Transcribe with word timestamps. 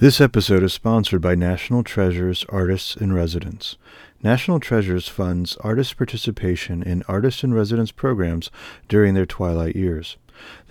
This 0.00 0.18
episode 0.18 0.62
is 0.62 0.72
sponsored 0.72 1.20
by 1.20 1.34
National 1.34 1.84
Treasures 1.84 2.46
Artists 2.48 2.96
in 2.96 3.12
Residence. 3.12 3.76
National 4.22 4.58
Treasures 4.58 5.08
funds 5.08 5.58
artist 5.58 5.98
participation 5.98 6.82
in 6.82 7.04
artist 7.06 7.44
in 7.44 7.52
residence 7.52 7.92
programs 7.92 8.50
during 8.88 9.12
their 9.12 9.26
twilight 9.26 9.76
years. 9.76 10.16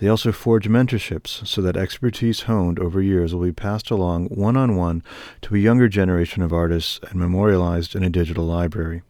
They 0.00 0.08
also 0.08 0.32
forge 0.32 0.68
mentorships 0.68 1.46
so 1.46 1.62
that 1.62 1.76
expertise 1.76 2.40
honed 2.40 2.80
over 2.80 3.00
years 3.00 3.32
will 3.32 3.44
be 3.44 3.52
passed 3.52 3.88
along 3.88 4.30
one 4.30 4.56
on 4.56 4.74
one 4.74 5.04
to 5.42 5.54
a 5.54 5.58
younger 5.58 5.86
generation 5.86 6.42
of 6.42 6.52
artists 6.52 6.98
and 7.08 7.20
memorialized 7.20 7.94
in 7.94 8.02
a 8.02 8.10
digital 8.10 8.46
library. 8.46 9.02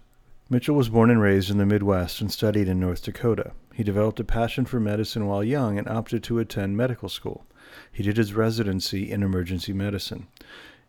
Mitchell 0.52 0.76
was 0.76 0.89
born 0.89 1.12
and 1.12 1.21
raised 1.21 1.52
in 1.52 1.59
the 1.59 1.66
Midwest 1.66 2.21
and 2.21 2.31
studied 2.31 2.67
in 2.67 2.80
North 2.80 3.03
Dakota. 3.03 3.52
He 3.71 3.84
developed 3.84 4.20
a 4.20 4.23
passion 4.23 4.66
for 4.66 4.80
medicine 4.80 5.27
while 5.27 5.44
young 5.44 5.77
and 5.77 5.88
opted 5.88 6.23
to 6.23 6.40
attend 6.40 6.76
medical 6.76 7.07
school. 7.07 7.45
He 7.91 8.02
did 8.02 8.17
his 8.17 8.34
residency 8.34 9.12
in 9.12 9.21
emergency 9.21 9.73
medicine. 9.73 10.26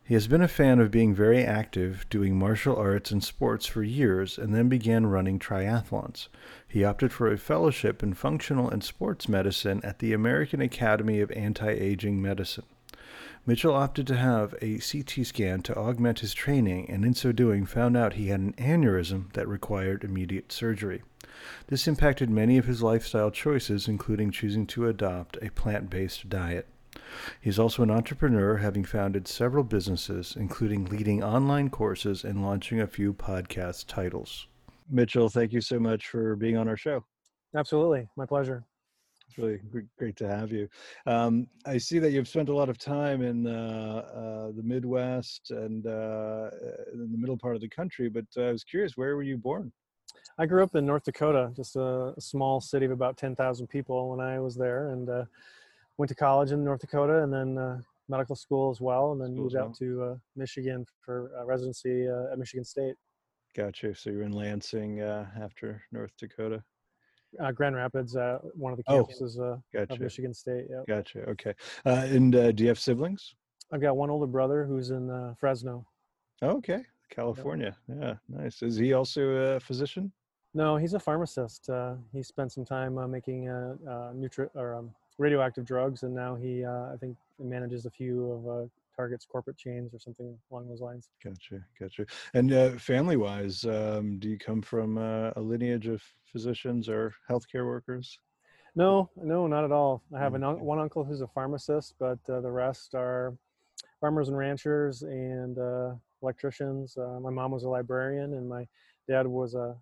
He 0.02 0.14
has 0.14 0.28
been 0.28 0.40
a 0.40 0.48
fan 0.48 0.80
of 0.80 0.90
being 0.90 1.14
very 1.14 1.44
active, 1.44 2.06
doing 2.08 2.38
martial 2.38 2.74
arts 2.74 3.10
and 3.10 3.22
sports 3.22 3.66
for 3.66 3.82
years, 3.82 4.38
and 4.38 4.54
then 4.54 4.70
began 4.70 5.04
running 5.04 5.38
triathlons. 5.38 6.28
He 6.66 6.82
opted 6.82 7.12
for 7.12 7.30
a 7.30 7.36
fellowship 7.36 8.02
in 8.02 8.14
functional 8.14 8.70
and 8.70 8.82
sports 8.82 9.28
medicine 9.28 9.82
at 9.84 9.98
the 9.98 10.14
American 10.14 10.62
Academy 10.62 11.20
of 11.20 11.30
Anti 11.32 11.68
Aging 11.68 12.22
Medicine. 12.22 12.64
Mitchell 13.46 13.74
opted 13.74 14.06
to 14.06 14.16
have 14.16 14.54
a 14.60 14.78
CT 14.78 15.26
scan 15.26 15.62
to 15.62 15.76
augment 15.76 16.20
his 16.20 16.34
training, 16.34 16.90
and 16.90 17.04
in 17.04 17.14
so 17.14 17.32
doing, 17.32 17.64
found 17.64 17.96
out 17.96 18.12
he 18.12 18.28
had 18.28 18.40
an 18.40 18.52
aneurysm 18.54 19.32
that 19.32 19.48
required 19.48 20.04
immediate 20.04 20.52
surgery. 20.52 21.02
This 21.68 21.88
impacted 21.88 22.28
many 22.28 22.58
of 22.58 22.66
his 22.66 22.82
lifestyle 22.82 23.30
choices, 23.30 23.88
including 23.88 24.30
choosing 24.30 24.66
to 24.68 24.88
adopt 24.88 25.38
a 25.40 25.50
plant 25.50 25.88
based 25.88 26.28
diet. 26.28 26.68
He 27.40 27.48
is 27.48 27.58
also 27.58 27.82
an 27.82 27.90
entrepreneur, 27.90 28.58
having 28.58 28.84
founded 28.84 29.26
several 29.26 29.64
businesses, 29.64 30.36
including 30.38 30.84
leading 30.86 31.22
online 31.22 31.70
courses 31.70 32.24
and 32.24 32.42
launching 32.42 32.80
a 32.80 32.86
few 32.86 33.14
podcast 33.14 33.86
titles. 33.86 34.46
Mitchell, 34.90 35.28
thank 35.28 35.52
you 35.52 35.60
so 35.60 35.78
much 35.78 36.08
for 36.08 36.36
being 36.36 36.56
on 36.56 36.68
our 36.68 36.76
show. 36.76 37.04
Absolutely. 37.54 38.08
My 38.16 38.26
pleasure. 38.26 38.64
It's 39.30 39.38
really 39.38 39.60
great 39.96 40.16
to 40.16 40.28
have 40.28 40.50
you. 40.50 40.68
Um, 41.06 41.46
I 41.64 41.78
see 41.78 42.00
that 42.00 42.10
you've 42.10 42.26
spent 42.26 42.48
a 42.48 42.54
lot 42.54 42.68
of 42.68 42.78
time 42.78 43.22
in 43.22 43.46
uh, 43.46 44.02
uh, 44.12 44.52
the 44.56 44.62
Midwest 44.64 45.52
and 45.52 45.86
uh, 45.86 46.50
in 46.92 47.12
the 47.12 47.18
middle 47.18 47.38
part 47.38 47.54
of 47.54 47.60
the 47.60 47.68
country, 47.68 48.08
but 48.08 48.24
I 48.36 48.50
was 48.50 48.64
curious, 48.64 48.96
where 48.96 49.14
were 49.14 49.22
you 49.22 49.38
born? 49.38 49.70
I 50.36 50.46
grew 50.46 50.64
up 50.64 50.74
in 50.74 50.84
North 50.84 51.04
Dakota, 51.04 51.52
just 51.54 51.76
a, 51.76 52.12
a 52.16 52.20
small 52.20 52.60
city 52.60 52.86
of 52.86 52.90
about 52.90 53.16
10,000 53.18 53.68
people 53.68 54.10
when 54.10 54.18
I 54.18 54.40
was 54.40 54.56
there, 54.56 54.88
and 54.88 55.08
uh, 55.08 55.24
went 55.96 56.08
to 56.08 56.16
college 56.16 56.50
in 56.50 56.64
North 56.64 56.80
Dakota 56.80 57.22
and 57.22 57.32
then 57.32 57.56
uh, 57.56 57.78
medical 58.08 58.34
school 58.34 58.68
as 58.72 58.80
well, 58.80 59.12
and 59.12 59.20
then 59.20 59.36
moved 59.36 59.54
well. 59.54 59.66
out 59.66 59.76
to 59.76 60.02
uh, 60.02 60.14
Michigan 60.34 60.84
for 61.04 61.30
residency 61.46 62.08
at 62.08 62.36
Michigan 62.36 62.64
State. 62.64 62.96
Gotcha. 63.54 63.94
So 63.94 64.10
you're 64.10 64.22
in 64.22 64.32
Lansing 64.32 65.00
after 65.00 65.84
North 65.92 66.12
Dakota? 66.18 66.64
Uh, 67.38 67.52
Grand 67.52 67.76
Rapids, 67.76 68.16
uh, 68.16 68.38
one 68.54 68.72
of 68.72 68.78
the 68.78 68.84
oh, 68.88 69.04
campuses 69.04 69.38
uh, 69.38 69.56
gotcha. 69.72 69.94
of 69.94 70.00
Michigan 70.00 70.34
State. 70.34 70.66
Yep. 70.70 70.86
Gotcha. 70.86 71.18
Okay. 71.30 71.54
Uh, 71.86 72.06
and 72.08 72.34
uh, 72.34 72.52
do 72.52 72.62
you 72.62 72.68
have 72.68 72.78
siblings? 72.78 73.34
I've 73.72 73.80
got 73.80 73.96
one 73.96 74.10
older 74.10 74.26
brother 74.26 74.64
who's 74.64 74.90
in 74.90 75.10
uh, 75.10 75.34
Fresno. 75.38 75.86
Oh, 76.42 76.56
okay. 76.56 76.82
California. 77.10 77.76
Yep. 77.88 77.98
Yeah. 78.00 78.14
Nice. 78.28 78.62
Is 78.62 78.76
he 78.76 78.92
also 78.92 79.22
a 79.56 79.60
physician? 79.60 80.12
No, 80.54 80.76
he's 80.76 80.94
a 80.94 80.98
pharmacist. 80.98 81.70
he 82.12 82.22
spent 82.22 82.50
some 82.50 82.64
time 82.64 82.98
making 83.10 83.48
uh, 83.48 83.76
nutri- 84.14 84.50
or 84.54 84.74
um, 84.74 84.90
radioactive 85.18 85.64
drugs, 85.64 86.02
and 86.02 86.12
now 86.12 86.34
he, 86.34 86.64
I 86.64 86.96
think, 86.98 87.16
manages 87.38 87.86
a 87.86 87.90
few 87.90 88.32
of 88.32 88.68
targets 89.00 89.24
corporate 89.24 89.56
chains 89.56 89.94
or 89.94 89.98
something 89.98 90.38
along 90.50 90.68
those 90.68 90.82
lines. 90.88 91.08
Gotcha, 91.24 91.58
gotcha. 91.80 92.04
And 92.34 92.52
uh, 92.52 92.70
family-wise, 92.90 93.64
um, 93.64 94.18
do 94.18 94.28
you 94.28 94.38
come 94.38 94.60
from 94.62 94.98
uh, 94.98 95.30
a 95.36 95.40
lineage 95.40 95.86
of 95.86 96.02
physicians 96.32 96.88
or 96.88 97.14
healthcare 97.30 97.66
workers? 97.66 98.18
No, 98.76 99.10
no, 99.16 99.46
not 99.46 99.64
at 99.64 99.72
all. 99.72 100.02
I 100.14 100.18
have 100.18 100.34
an 100.34 100.44
un- 100.44 100.60
one 100.60 100.78
uncle 100.78 101.02
who's 101.04 101.22
a 101.22 101.26
pharmacist, 101.26 101.94
but 101.98 102.18
uh, 102.28 102.40
the 102.40 102.50
rest 102.50 102.94
are 102.94 103.34
farmers 104.00 104.28
and 104.28 104.36
ranchers 104.36 105.02
and 105.02 105.58
uh, 105.58 105.94
electricians. 106.22 106.96
Uh, 106.96 107.18
my 107.20 107.30
mom 107.30 107.50
was 107.50 107.64
a 107.64 107.68
librarian, 107.68 108.34
and 108.34 108.48
my 108.48 108.66
dad 109.08 109.26
was 109.26 109.54
a, 109.54 109.74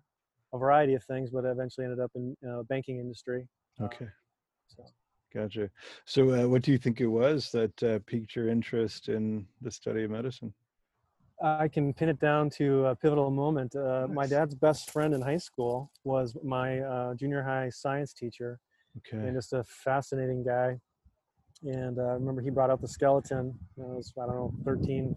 a 0.53 0.57
variety 0.57 0.95
of 0.95 1.03
things, 1.03 1.29
but 1.29 1.43
eventually 1.45 1.85
ended 1.85 1.99
up 1.99 2.11
in 2.15 2.35
uh, 2.49 2.63
banking 2.63 2.97
industry. 2.99 3.47
Okay. 3.81 4.07
So. 4.75 4.83
Gotcha. 5.33 5.69
So, 6.05 6.31
uh, 6.31 6.47
what 6.47 6.63
do 6.63 6.71
you 6.71 6.79
think 6.79 7.01
it 7.01 7.07
was 7.07 7.51
that 7.51 7.83
uh, 7.83 7.99
piqued 8.07 8.35
your 8.35 8.49
interest 8.49 9.09
in 9.09 9.45
the 9.61 9.69
study 9.69 10.03
of 10.03 10.11
medicine? 10.11 10.53
I 11.41 11.67
can 11.67 11.93
pin 11.93 12.09
it 12.09 12.19
down 12.19 12.49
to 12.51 12.87
a 12.87 12.95
pivotal 12.95 13.29
moment. 13.29 13.75
Uh, 13.75 14.07
nice. 14.07 14.15
My 14.15 14.27
dad's 14.27 14.55
best 14.55 14.91
friend 14.91 15.13
in 15.13 15.21
high 15.21 15.37
school 15.37 15.91
was 16.03 16.35
my 16.43 16.79
uh, 16.79 17.13
junior 17.13 17.43
high 17.43 17.69
science 17.69 18.11
teacher, 18.11 18.59
okay. 18.97 19.25
and 19.25 19.35
just 19.35 19.53
a 19.53 19.63
fascinating 19.63 20.43
guy. 20.43 20.79
And 21.63 21.99
uh, 21.99 22.03
I 22.03 22.13
remember 22.13 22.41
he 22.41 22.49
brought 22.49 22.69
out 22.69 22.81
the 22.81 22.87
skeleton. 22.87 23.57
I 23.79 23.83
was 23.83 24.11
I 24.21 24.25
don't 24.25 24.35
know 24.35 24.53
13, 24.65 25.15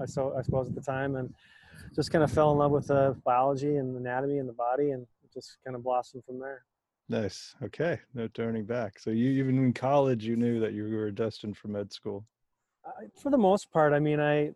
I 0.00 0.06
so 0.06 0.34
I 0.36 0.42
suppose 0.42 0.68
at 0.68 0.74
the 0.74 0.80
time, 0.80 1.16
and 1.16 1.32
just 1.94 2.10
kind 2.10 2.24
of 2.24 2.32
fell 2.32 2.52
in 2.52 2.58
love 2.58 2.70
with 2.70 2.90
uh, 2.90 3.12
biology 3.24 3.76
and 3.76 3.96
anatomy 3.96 4.38
and 4.38 4.48
the 4.48 4.54
body, 4.54 4.90
and 4.90 5.06
just 5.32 5.58
kind 5.64 5.76
of 5.76 5.84
blossomed 5.84 6.24
from 6.24 6.40
there. 6.40 6.64
Nice. 7.12 7.54
Okay. 7.62 8.00
No 8.14 8.26
turning 8.28 8.64
back. 8.64 8.98
So 8.98 9.10
you 9.10 9.32
even 9.32 9.58
in 9.58 9.74
college, 9.74 10.24
you 10.24 10.34
knew 10.34 10.58
that 10.60 10.72
you 10.72 10.84
were 10.84 11.10
destined 11.10 11.58
for 11.58 11.68
med 11.68 11.92
school. 11.92 12.24
Uh, 12.86 13.06
for 13.22 13.28
the 13.28 13.36
most 13.36 13.70
part, 13.70 13.92
I 13.92 13.98
mean, 13.98 14.18
I 14.18 14.54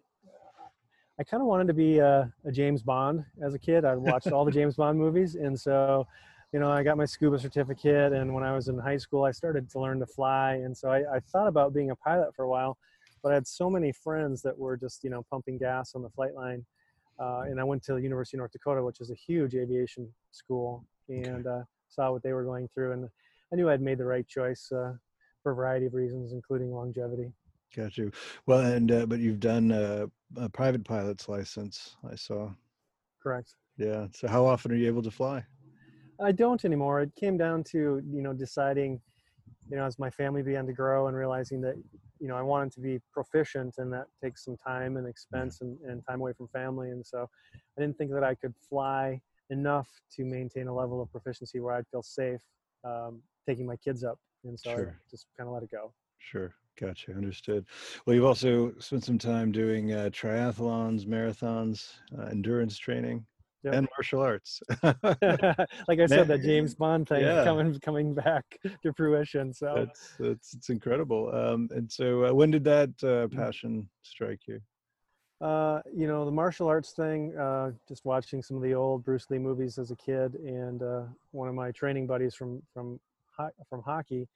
I 1.20 1.24
kind 1.24 1.42
of 1.42 1.48
wanted 1.48 1.66
to 1.66 1.74
be 1.74 1.98
a, 1.98 2.32
a, 2.46 2.52
James 2.52 2.82
Bond 2.82 3.26
as 3.42 3.52
a 3.52 3.58
kid. 3.58 3.84
I 3.84 3.94
watched 3.96 4.32
all 4.32 4.46
the 4.46 4.50
James 4.58 4.76
Bond 4.76 4.98
movies, 4.98 5.34
and 5.34 5.58
so 5.60 6.06
you 6.50 6.58
know, 6.58 6.70
I 6.70 6.82
got 6.82 6.96
my 6.96 7.04
scuba 7.04 7.38
certificate. 7.38 8.14
And 8.14 8.32
when 8.32 8.42
I 8.42 8.54
was 8.54 8.68
in 8.68 8.78
high 8.78 8.96
school, 8.96 9.24
I 9.24 9.32
started 9.32 9.68
to 9.68 9.78
learn 9.78 10.00
to 10.00 10.06
fly, 10.06 10.54
and 10.54 10.74
so 10.74 10.88
I, 10.88 11.16
I 11.16 11.20
thought 11.20 11.48
about 11.48 11.74
being 11.74 11.90
a 11.90 11.96
pilot 11.96 12.34
for 12.34 12.44
a 12.44 12.48
while. 12.48 12.78
But 13.22 13.32
I 13.32 13.34
had 13.34 13.46
so 13.46 13.68
many 13.68 13.92
friends 13.92 14.40
that 14.42 14.58
were 14.58 14.78
just 14.78 15.04
you 15.04 15.10
know 15.10 15.26
pumping 15.30 15.58
gas 15.58 15.94
on 15.94 16.00
the 16.00 16.08
flight 16.08 16.34
line, 16.34 16.64
uh, 17.20 17.40
and 17.40 17.60
I 17.60 17.64
went 17.64 17.82
to 17.84 17.92
the 17.92 18.00
University 18.00 18.38
of 18.38 18.40
North 18.40 18.52
Dakota, 18.52 18.82
which 18.82 19.02
is 19.02 19.10
a 19.10 19.14
huge 19.14 19.54
aviation 19.54 20.10
school, 20.30 20.86
and 21.10 21.46
uh, 21.46 21.62
saw 21.88 22.12
what 22.12 22.22
they 22.22 22.32
were 22.32 22.44
going 22.44 22.69
through, 22.74 22.92
and 22.92 23.08
I 23.52 23.56
knew 23.56 23.70
I'd 23.70 23.80
made 23.80 23.98
the 23.98 24.06
right 24.06 24.26
choice 24.26 24.70
uh, 24.72 24.92
for 25.42 25.52
a 25.52 25.54
variety 25.54 25.86
of 25.86 25.94
reasons, 25.94 26.32
including 26.32 26.72
longevity. 26.72 27.32
Got 27.74 27.98
you. 27.98 28.10
Well, 28.47 28.60
and 28.60 28.91
uh, 28.91 29.06
but 29.06 29.19
you've 29.20 29.41
done 29.41 29.70
a, 29.70 30.06
a 30.36 30.48
private 30.48 30.84
pilot's 30.84 31.28
license. 31.28 31.97
I 32.10 32.14
saw. 32.14 32.50
Correct. 33.22 33.54
Yeah. 33.76 34.06
So 34.12 34.28
how 34.28 34.47
often 34.47 34.72
are 34.72 34.76
you 34.76 34.86
able 34.86 35.02
to 35.02 35.10
fly? 35.10 35.44
I 36.20 36.32
don't 36.32 36.64
anymore. 36.64 37.02
It 37.02 37.14
came 37.14 37.36
down 37.36 37.62
to 37.64 38.03
you 38.10 38.22
know 38.22 38.32
deciding, 38.32 39.00
you 39.70 39.76
know, 39.76 39.84
as 39.84 39.98
my 39.98 40.10
family 40.10 40.42
began 40.42 40.66
to 40.66 40.72
grow 40.72 41.08
and 41.08 41.16
realizing 41.16 41.60
that 41.62 41.76
you 42.18 42.28
know 42.28 42.36
I 42.36 42.42
wanted 42.42 42.72
to 42.72 42.80
be 42.80 43.00
proficient, 43.12 43.74
and 43.78 43.92
that 43.92 44.06
takes 44.22 44.44
some 44.44 44.56
time 44.56 44.97
and 44.97 45.06
expense 45.06 45.60
and, 45.60 45.78
and 45.86 46.03
time 46.06 46.20
away 46.20 46.32
from 46.32 46.48
family, 46.48 46.91
and 46.91 47.04
so 47.06 47.28
I 47.76 47.80
didn't 47.80 47.98
think 47.98 48.12
that 48.12 48.24
I 48.24 48.34
could 48.34 48.54
fly 48.68 49.20
enough 49.50 49.88
to 50.16 50.24
maintain 50.24 50.68
a 50.68 50.74
level 50.74 51.00
of 51.00 51.10
proficiency 51.10 51.60
where 51.60 51.74
I'd 51.74 51.86
feel 51.88 52.03
safe 52.03 52.41
um, 52.84 53.22
taking 53.47 53.66
my 53.66 53.76
kids 53.76 54.04
up. 54.04 54.18
And 54.44 54.59
so 54.59 54.71
sure. 54.71 54.88
I 54.88 55.10
just 55.10 55.26
kind 55.36 55.48
of 55.48 55.54
let 55.54 55.62
it 55.62 55.71
go. 55.71 55.92
Sure. 56.18 56.54
Gotcha. 56.78 57.12
Understood. 57.12 57.65
Well, 58.04 58.15
you've 58.15 58.24
also 58.24 58.72
spent 58.78 59.04
some 59.04 59.18
time 59.18 59.50
doing 59.50 59.92
uh, 59.92 60.10
triathlons, 60.12 61.06
marathons, 61.06 61.94
uh, 62.18 62.26
endurance 62.26 62.76
training, 62.76 63.24
yep. 63.62 63.74
and 63.74 63.88
martial 63.97 64.21
arts. 64.21 64.60
like 64.82 66.00
I 66.00 66.06
said, 66.06 66.28
that 66.28 66.42
James 66.42 66.74
Bond 66.74 67.09
thing 67.09 67.22
yeah. 67.22 67.44
coming 67.44 67.78
coming 67.80 68.15
back 68.15 68.44
to 68.82 68.92
fruition. 68.92 69.54
So 69.54 69.72
that's 69.74 70.15
that's 70.18 70.54
it's 70.54 70.68
incredible. 70.68 71.34
Um, 71.34 71.68
and 71.71 71.91
so, 71.91 72.26
uh, 72.26 72.34
when 72.34 72.50
did 72.50 72.65
that 72.65 72.91
uh, 73.03 73.26
mm. 73.26 73.34
passion 73.34 73.88
strike 74.03 74.41
you? 74.47 74.60
Uh, 75.41 75.80
you 75.94 76.06
know, 76.06 76.24
the 76.24 76.30
martial 76.30 76.66
arts 76.66 76.92
thing, 76.92 77.36
uh, 77.36 77.71
just 77.86 78.06
watching 78.06 78.42
some 78.42 78.56
of 78.56 78.62
the 78.62 78.72
old 78.72 79.04
Bruce 79.04 79.27
Lee 79.28 79.38
movies 79.38 79.77
as 79.78 79.91
a 79.91 79.97
kid, 79.97 80.34
and 80.36 80.83
uh, 80.83 81.03
one 81.33 81.48
of 81.48 81.54
my 81.54 81.71
training 81.72 82.06
buddies 82.06 82.34
from 82.34 82.62
from 82.72 82.98
from 83.68 83.83
hockey 83.83 84.27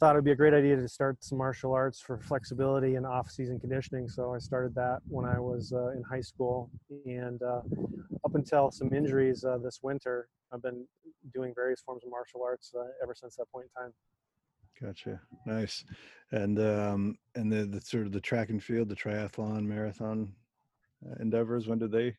thought 0.00 0.16
it 0.16 0.18
would 0.18 0.24
be 0.24 0.32
a 0.32 0.34
great 0.36 0.52
idea 0.52 0.74
to 0.74 0.88
start 0.88 1.22
some 1.22 1.38
martial 1.38 1.72
arts 1.72 2.00
for 2.00 2.18
flexibility 2.18 2.96
and 2.96 3.06
off-season 3.06 3.60
conditioning. 3.60 4.08
So 4.08 4.34
I 4.34 4.38
started 4.38 4.74
that 4.74 4.98
when 5.06 5.24
I 5.24 5.38
was 5.38 5.72
uh, 5.72 5.90
in 5.90 6.02
high 6.02 6.20
school, 6.20 6.68
and 7.06 7.40
uh, 7.40 7.60
up 8.24 8.34
until 8.34 8.72
some 8.72 8.92
injuries 8.92 9.44
uh, 9.44 9.58
this 9.58 9.78
winter, 9.84 10.28
I've 10.52 10.62
been 10.62 10.84
doing 11.32 11.52
various 11.54 11.80
forms 11.80 12.02
of 12.04 12.10
martial 12.10 12.42
arts 12.42 12.74
ever 13.00 13.14
since 13.14 13.36
that 13.36 13.46
point 13.52 13.68
in 13.76 13.82
time. 13.82 13.92
Gotcha. 14.80 15.20
Nice. 15.46 15.84
And 16.32 16.58
um, 16.58 17.18
and 17.34 17.50
the, 17.50 17.64
the 17.64 17.80
sort 17.80 18.06
of 18.06 18.12
the 18.12 18.20
track 18.20 18.50
and 18.50 18.62
field, 18.62 18.88
the 18.88 18.96
triathlon, 18.96 19.64
marathon 19.64 20.32
uh, 21.06 21.14
endeavors. 21.20 21.68
When 21.68 21.78
did 21.78 21.92
they? 21.92 22.16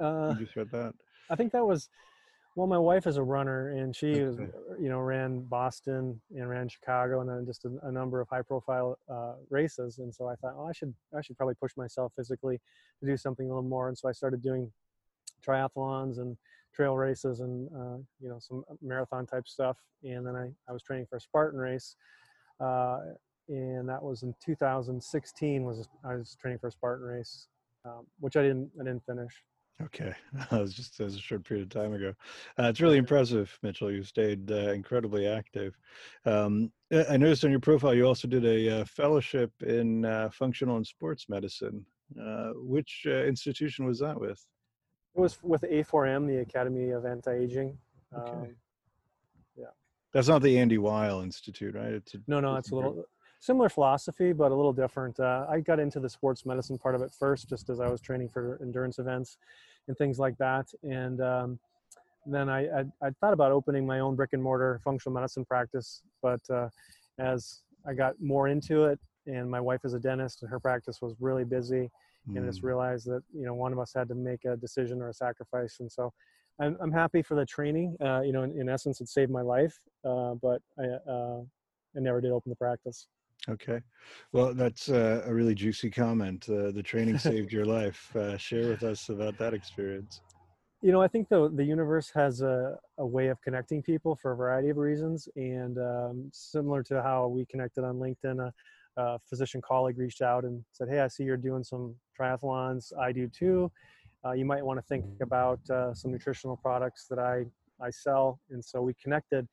Uh, 0.00 0.34
you 0.38 0.46
start 0.46 0.70
that? 0.72 0.94
I 1.30 1.36
think 1.36 1.52
that 1.52 1.66
was 1.66 1.88
Well, 2.58 2.66
my 2.66 2.78
wife 2.78 3.06
is 3.06 3.18
a 3.18 3.22
runner, 3.22 3.68
and 3.68 3.94
she 3.94 4.20
was, 4.20 4.36
you 4.80 4.88
know, 4.88 4.98
ran 4.98 5.42
Boston 5.42 6.20
and 6.34 6.48
ran 6.48 6.68
Chicago, 6.68 7.20
and 7.20 7.30
then 7.30 7.46
just 7.46 7.64
a, 7.64 7.70
a 7.84 7.92
number 7.92 8.20
of 8.20 8.28
high-profile 8.28 8.98
uh, 9.08 9.34
races. 9.48 9.98
And 9.98 10.12
so 10.12 10.28
I 10.28 10.34
thought, 10.34 10.54
oh, 10.56 10.66
I 10.66 10.72
should, 10.72 10.92
I 11.16 11.20
should 11.22 11.36
probably 11.36 11.54
push 11.54 11.76
myself 11.76 12.12
physically 12.16 12.58
to 12.98 13.06
do 13.06 13.16
something 13.16 13.46
a 13.46 13.48
little 13.48 13.62
more. 13.62 13.86
And 13.86 13.96
so 13.96 14.08
I 14.08 14.12
started 14.12 14.42
doing 14.42 14.72
triathlons 15.46 16.18
and 16.18 16.36
trail 16.78 16.96
races, 16.96 17.40
and 17.40 17.68
uh, 17.74 17.96
you 18.20 18.28
know, 18.28 18.38
some 18.38 18.62
marathon 18.80 19.26
type 19.26 19.48
stuff. 19.48 19.76
And 20.04 20.24
then 20.24 20.36
I, 20.36 20.50
I 20.68 20.72
was 20.72 20.82
training 20.82 21.06
for 21.10 21.16
a 21.16 21.20
Spartan 21.20 21.58
race, 21.58 21.96
uh, 22.60 22.98
and 23.48 23.88
that 23.88 24.02
was 24.02 24.22
in 24.22 24.32
2016. 24.44 25.64
Was 25.64 25.88
I 26.04 26.14
was 26.14 26.36
training 26.40 26.60
for 26.60 26.68
a 26.68 26.72
Spartan 26.72 27.06
race, 27.06 27.48
um, 27.84 28.06
which 28.20 28.36
I 28.36 28.42
didn't, 28.42 28.70
I 28.80 28.84
didn't 28.84 29.04
finish. 29.04 29.32
Okay, 29.82 30.12
that 30.32 30.52
was 30.52 30.72
just 30.72 30.98
that 30.98 31.04
was 31.04 31.16
a 31.16 31.20
short 31.20 31.44
period 31.44 31.64
of 31.64 31.70
time 31.82 31.94
ago. 31.94 32.14
Uh, 32.58 32.64
it's 32.64 32.80
really 32.80 32.98
impressive, 32.98 33.58
Mitchell. 33.62 33.90
You 33.90 34.04
stayed 34.04 34.52
uh, 34.52 34.70
incredibly 34.72 35.26
active. 35.26 35.76
Um, 36.24 36.70
I 36.92 37.16
noticed 37.16 37.44
on 37.44 37.50
your 37.50 37.60
profile 37.60 37.94
you 37.94 38.06
also 38.06 38.28
did 38.28 38.44
a 38.44 38.80
uh, 38.80 38.84
fellowship 38.84 39.50
in 39.66 40.04
uh, 40.04 40.30
functional 40.30 40.76
and 40.76 40.86
sports 40.86 41.26
medicine. 41.28 41.84
Uh, 42.18 42.52
which 42.54 43.04
uh, 43.06 43.24
institution 43.24 43.84
was 43.84 43.98
that 43.98 44.18
with? 44.18 44.42
It 45.14 45.20
was 45.20 45.38
with 45.42 45.62
A4M, 45.62 46.26
the 46.26 46.38
Academy 46.38 46.90
of 46.90 47.04
Anti-Aging. 47.04 47.76
Okay. 48.16 48.32
Um, 48.32 48.56
That's 50.12 50.28
not 50.28 50.42
the 50.42 50.58
Andy 50.58 50.78
Weil 50.78 51.20
Institute, 51.20 51.74
right? 51.74 51.92
It's 51.92 52.14
a, 52.14 52.18
no, 52.26 52.40
no, 52.40 52.56
It's 52.56 52.68
it's 52.68 52.72
a 52.72 52.74
a 52.74 52.76
little 52.76 53.04
similar 53.40 53.68
philosophy, 53.68 54.32
but 54.32 54.52
a 54.52 54.54
little 54.54 54.72
different. 54.72 55.18
Uh, 55.20 55.46
I 55.48 55.60
got 55.60 55.78
into 55.78 56.00
the 56.00 56.08
sports 56.08 56.46
medicine 56.46 56.78
part 56.78 56.94
of 56.94 57.02
it 57.02 57.12
first, 57.18 57.48
just 57.48 57.68
as 57.68 57.80
I 57.80 57.88
was 57.88 58.00
training 58.00 58.28
for 58.28 58.58
endurance 58.62 58.98
events 58.98 59.36
and 59.86 59.96
things 59.96 60.18
like 60.18 60.36
that. 60.38 60.66
And 60.82 61.20
um, 61.20 61.58
then 62.26 62.48
I, 62.48 62.80
I, 62.80 62.84
I 63.02 63.10
thought 63.20 63.32
about 63.32 63.52
opening 63.52 63.86
my 63.86 64.00
own 64.00 64.16
brick 64.16 64.32
and 64.32 64.42
mortar 64.42 64.80
functional 64.82 65.14
medicine 65.14 65.44
practice, 65.44 66.02
but 66.22 66.40
uh, 66.50 66.68
as 67.18 67.62
I 67.86 67.94
got 67.94 68.20
more 68.20 68.48
into 68.48 68.84
it, 68.84 68.98
and 69.26 69.50
my 69.50 69.60
wife 69.60 69.80
is 69.84 69.94
a 69.94 69.98
dentist, 69.98 70.42
and 70.42 70.50
her 70.50 70.58
practice 70.58 71.00
was 71.02 71.14
really 71.20 71.44
busy, 71.44 71.90
and 72.34 72.44
just 72.46 72.62
Mm, 72.62 72.64
realized 72.64 73.06
that 73.06 73.22
you 73.34 73.44
know 73.46 73.54
one 73.54 73.72
of 73.72 73.78
us 73.78 73.92
had 73.94 74.08
to 74.08 74.14
make 74.14 74.44
a 74.44 74.56
decision 74.56 75.00
or 75.00 75.08
a 75.08 75.14
sacrifice 75.14 75.76
and 75.80 75.90
so 75.90 76.12
i'm, 76.60 76.76
I'm 76.80 76.92
happy 76.92 77.22
for 77.22 77.34
the 77.34 77.46
training 77.46 77.96
uh, 78.04 78.20
you 78.20 78.32
know 78.32 78.42
in, 78.42 78.58
in 78.60 78.68
essence 78.68 79.00
it 79.00 79.08
saved 79.08 79.30
my 79.30 79.42
life 79.42 79.78
uh, 80.04 80.34
but 80.42 80.60
i 80.78 80.84
uh, 81.10 81.40
i 81.96 82.00
never 82.00 82.20
did 82.20 82.32
open 82.32 82.50
the 82.50 82.56
practice 82.56 83.08
okay, 83.48 83.80
well, 84.32 84.52
that's 84.54 84.88
uh, 84.88 85.22
a 85.26 85.32
really 85.32 85.54
juicy 85.54 85.90
comment. 85.90 86.48
Uh, 86.48 86.70
the 86.70 86.82
training 86.82 87.18
saved 87.18 87.52
your 87.52 87.64
life. 87.64 88.14
Uh, 88.14 88.36
share 88.36 88.68
with 88.68 88.82
us 88.82 89.08
about 89.08 89.38
that 89.38 89.54
experience. 89.54 90.20
you 90.82 90.92
know 90.92 91.02
i 91.02 91.08
think 91.08 91.28
the 91.28 91.50
the 91.56 91.64
universe 91.64 92.10
has 92.14 92.40
a, 92.40 92.76
a 92.98 93.06
way 93.06 93.28
of 93.28 93.40
connecting 93.42 93.82
people 93.82 94.16
for 94.16 94.32
a 94.32 94.36
variety 94.36 94.68
of 94.68 94.76
reasons 94.76 95.28
and 95.36 95.78
um, 95.78 96.28
similar 96.32 96.82
to 96.82 97.02
how 97.02 97.26
we 97.26 97.44
connected 97.46 97.84
on 97.84 97.96
linkedin 97.96 98.50
a, 98.98 99.02
a 99.02 99.18
physician 99.28 99.60
colleague 99.60 99.98
reached 99.98 100.22
out 100.22 100.44
and 100.44 100.62
said 100.72 100.88
hey 100.88 101.00
i 101.00 101.08
see 101.08 101.22
you're 101.22 101.36
doing 101.36 101.64
some 101.64 101.94
triathlons. 102.18 102.92
I 102.98 103.12
do 103.12 103.28
too. 103.28 103.70
Uh, 104.24 104.32
you 104.32 104.44
might 104.44 104.64
want 104.64 104.78
to 104.78 104.82
think 104.82 105.04
about 105.22 105.60
uh, 105.70 105.94
some 105.94 106.10
nutritional 106.10 106.56
products 106.56 107.06
that 107.08 107.18
i 107.18 107.44
i 107.80 107.90
sell. 107.90 108.40
And 108.50 108.64
so 108.64 108.82
we 108.82 108.94
connected 108.94 109.46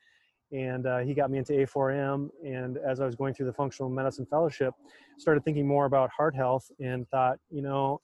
and 0.52 0.86
uh, 0.86 1.00
he 1.00 1.14
got 1.14 1.32
me 1.32 1.38
into 1.40 1.54
a4m 1.54 2.30
and 2.46 2.78
as 2.78 3.00
i 3.00 3.06
was 3.06 3.16
going 3.16 3.34
through 3.34 3.48
the 3.48 3.54
functional 3.54 3.90
medicine 3.90 4.28
fellowship 4.28 4.76
started 5.18 5.44
thinking 5.44 5.68
more 5.68 5.86
about 5.86 6.12
heart 6.16 6.36
health 6.36 6.70
and 6.80 7.10
thought 7.10 7.40
you 7.50 7.64
know 7.64 8.00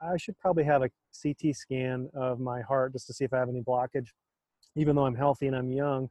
I 0.00 0.16
should 0.16 0.38
probably 0.38 0.64
have 0.64 0.82
a 0.82 0.90
CT 1.22 1.54
scan 1.54 2.08
of 2.14 2.40
my 2.40 2.60
heart 2.62 2.92
just 2.92 3.06
to 3.08 3.12
see 3.12 3.24
if 3.24 3.32
I 3.32 3.38
have 3.38 3.48
any 3.48 3.62
blockage. 3.62 4.08
Even 4.76 4.94
though 4.94 5.06
I'm 5.06 5.14
healthy 5.14 5.46
and 5.46 5.56
I'm 5.56 5.70
young, 5.70 6.08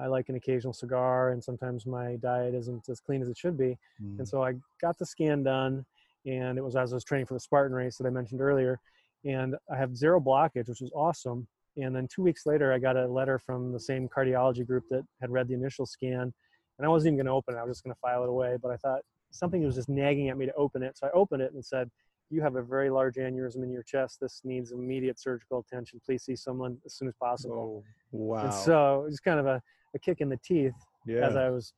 I 0.00 0.06
like 0.06 0.28
an 0.28 0.36
occasional 0.36 0.72
cigar, 0.72 1.30
and 1.30 1.42
sometimes 1.42 1.86
my 1.86 2.16
diet 2.16 2.54
isn't 2.54 2.88
as 2.88 3.00
clean 3.00 3.22
as 3.22 3.28
it 3.28 3.36
should 3.36 3.58
be. 3.58 3.76
Mm, 4.02 4.18
And 4.18 4.28
so 4.28 4.42
I 4.42 4.54
got 4.80 4.98
the 4.98 5.06
scan 5.06 5.42
done, 5.42 5.84
and 6.26 6.58
it 6.58 6.64
was 6.64 6.76
as 6.76 6.92
I 6.92 6.96
was 6.96 7.04
training 7.04 7.26
for 7.26 7.34
the 7.34 7.40
Spartan 7.40 7.74
race 7.74 7.96
that 7.98 8.06
I 8.06 8.10
mentioned 8.10 8.40
earlier. 8.40 8.80
And 9.24 9.56
I 9.70 9.76
have 9.76 9.96
zero 9.96 10.20
blockage, 10.20 10.68
which 10.68 10.80
was 10.80 10.90
awesome. 10.94 11.46
And 11.76 11.94
then 11.94 12.08
two 12.08 12.22
weeks 12.22 12.46
later, 12.46 12.72
I 12.72 12.78
got 12.78 12.96
a 12.96 13.06
letter 13.06 13.38
from 13.38 13.72
the 13.72 13.80
same 13.80 14.08
cardiology 14.08 14.66
group 14.66 14.84
that 14.90 15.04
had 15.20 15.30
read 15.30 15.48
the 15.48 15.54
initial 15.54 15.86
scan, 15.86 16.32
and 16.78 16.86
I 16.86 16.88
wasn't 16.88 17.08
even 17.12 17.18
going 17.18 17.26
to 17.26 17.32
open 17.32 17.54
it. 17.54 17.58
I 17.58 17.64
was 17.64 17.76
just 17.76 17.84
going 17.84 17.94
to 17.94 18.00
file 18.00 18.22
it 18.22 18.28
away. 18.28 18.56
But 18.60 18.70
I 18.72 18.76
thought 18.76 19.00
something 19.30 19.62
was 19.62 19.74
just 19.74 19.88
nagging 19.88 20.30
at 20.30 20.38
me 20.38 20.46
to 20.46 20.54
open 20.54 20.82
it, 20.82 20.96
so 20.96 21.06
I 21.06 21.10
opened 21.10 21.42
it 21.42 21.52
and 21.52 21.64
said, 21.64 21.90
you 22.30 22.40
have 22.40 22.56
a 22.56 22.62
very 22.62 22.90
large 22.90 23.16
aneurysm 23.16 23.62
in 23.62 23.70
your 23.70 23.82
chest. 23.82 24.18
This 24.20 24.40
needs 24.44 24.72
immediate 24.72 25.18
surgical 25.18 25.58
attention. 25.58 26.00
Please 26.04 26.22
see 26.22 26.36
someone 26.36 26.78
as 26.86 26.94
soon 26.94 27.08
as 27.08 27.14
possible. 27.20 27.84
Oh, 27.84 27.90
wow. 28.12 28.44
And 28.44 28.54
so 28.54 29.02
it 29.02 29.06
was 29.06 29.20
kind 29.20 29.40
of 29.40 29.46
a, 29.46 29.60
a 29.94 29.98
kick 29.98 30.20
in 30.20 30.28
the 30.28 30.38
teeth 30.38 30.72
yeah. 31.06 31.26
as 31.26 31.36
I 31.36 31.50
was 31.50 31.74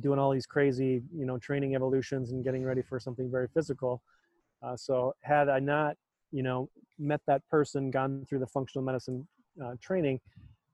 doing 0.00 0.18
all 0.18 0.30
these 0.30 0.46
crazy, 0.46 1.02
you 1.14 1.26
know, 1.26 1.36
training 1.36 1.74
evolutions 1.74 2.30
and 2.30 2.44
getting 2.44 2.64
ready 2.64 2.82
for 2.82 3.00
something 3.00 3.30
very 3.30 3.48
physical. 3.52 4.02
Uh, 4.62 4.76
so 4.76 5.14
had 5.22 5.48
I 5.48 5.58
not, 5.58 5.96
you 6.30 6.44
know, 6.44 6.70
met 6.98 7.20
that 7.26 7.42
person, 7.48 7.90
gone 7.90 8.24
through 8.28 8.38
the 8.38 8.46
functional 8.46 8.84
medicine 8.84 9.26
uh, 9.62 9.72
training, 9.80 10.20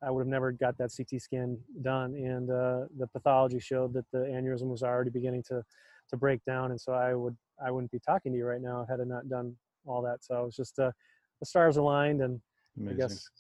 I 0.02 0.10
would 0.10 0.20
have 0.20 0.28
never 0.28 0.52
got 0.52 0.78
that 0.78 0.90
CT 0.96 1.20
scan 1.20 1.58
done. 1.82 2.14
And 2.14 2.50
uh, 2.50 2.84
the 2.99 3.06
pathology 3.12 3.58
showed 3.58 3.94
that 3.94 4.05
the 4.12 4.19
aneurysm 4.19 4.69
was 4.69 4.82
already 4.82 5.10
beginning 5.10 5.43
to 5.49 5.64
to 6.10 6.16
break 6.16 6.43
down. 6.44 6.70
And 6.70 6.81
so 6.81 6.93
I 6.93 7.14
would 7.14 7.37
I 7.64 7.70
wouldn't 7.70 7.93
be 7.93 7.99
talking 7.99 8.32
to 8.32 8.38
you 8.38 8.44
right 8.46 8.60
now 8.60 8.87
had 8.88 9.00
I 9.00 9.05
not 9.05 9.28
done 9.28 9.56
all 9.87 10.02
that. 10.02 10.25
So 10.25 10.43
it 10.43 10.44
was 10.44 10.56
just 10.56 10.78
uh, 10.78 10.93
the 11.40 11.46
stars 11.46 11.76
aligned 11.76 12.22
and 12.22 12.40
Amazing. 12.78 12.96
I 13.05 13.08
guess 13.08 13.31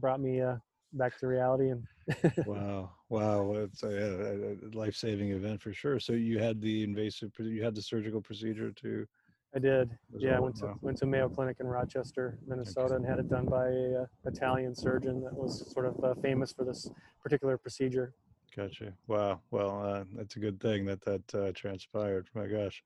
brought 0.00 0.20
me 0.20 0.40
uh, 0.40 0.56
back 0.92 1.18
to 1.18 1.26
reality. 1.26 1.70
And 1.70 1.84
wow 2.46 2.90
wow 3.08 3.52
it's 3.54 3.82
a, 3.82 3.88
a, 3.88 4.52
a 4.52 4.70
life-saving 4.72 5.30
event 5.30 5.60
for 5.60 5.72
sure 5.72 5.98
so 5.98 6.12
you 6.12 6.38
had 6.38 6.60
the 6.60 6.82
invasive 6.84 7.32
you 7.38 7.62
had 7.62 7.74
the 7.74 7.82
surgical 7.82 8.20
procedure 8.20 8.70
to 8.72 9.06
I 9.54 9.58
did. 9.58 9.96
Yeah, 10.18 10.36
I 10.36 10.40
went 10.40 10.56
to 10.56 10.66
Wow. 10.66 10.78
went 10.82 10.98
to 10.98 11.06
Mayo 11.06 11.30
Clinic 11.30 11.56
in 11.60 11.66
Rochester, 11.66 12.38
Minnesota, 12.46 12.96
and 12.96 13.06
had 13.06 13.18
it 13.18 13.30
done 13.30 13.46
by 13.46 13.68
a 13.68 14.02
uh, 14.02 14.06
Italian 14.26 14.74
surgeon 14.74 15.22
that 15.22 15.32
was 15.32 15.72
sort 15.72 15.86
of 15.86 16.04
uh, 16.04 16.14
famous 16.20 16.52
for 16.52 16.64
this 16.64 16.90
particular 17.22 17.56
procedure. 17.56 18.12
Gotcha. 18.56 18.94
Wow. 19.06 19.40
Well, 19.50 19.82
uh, 19.84 20.04
that's 20.14 20.36
a 20.36 20.38
good 20.38 20.58
thing 20.60 20.86
that 20.86 21.04
that 21.04 21.34
uh, 21.34 21.52
transpired. 21.54 22.28
My 22.34 22.46
gosh. 22.46 22.82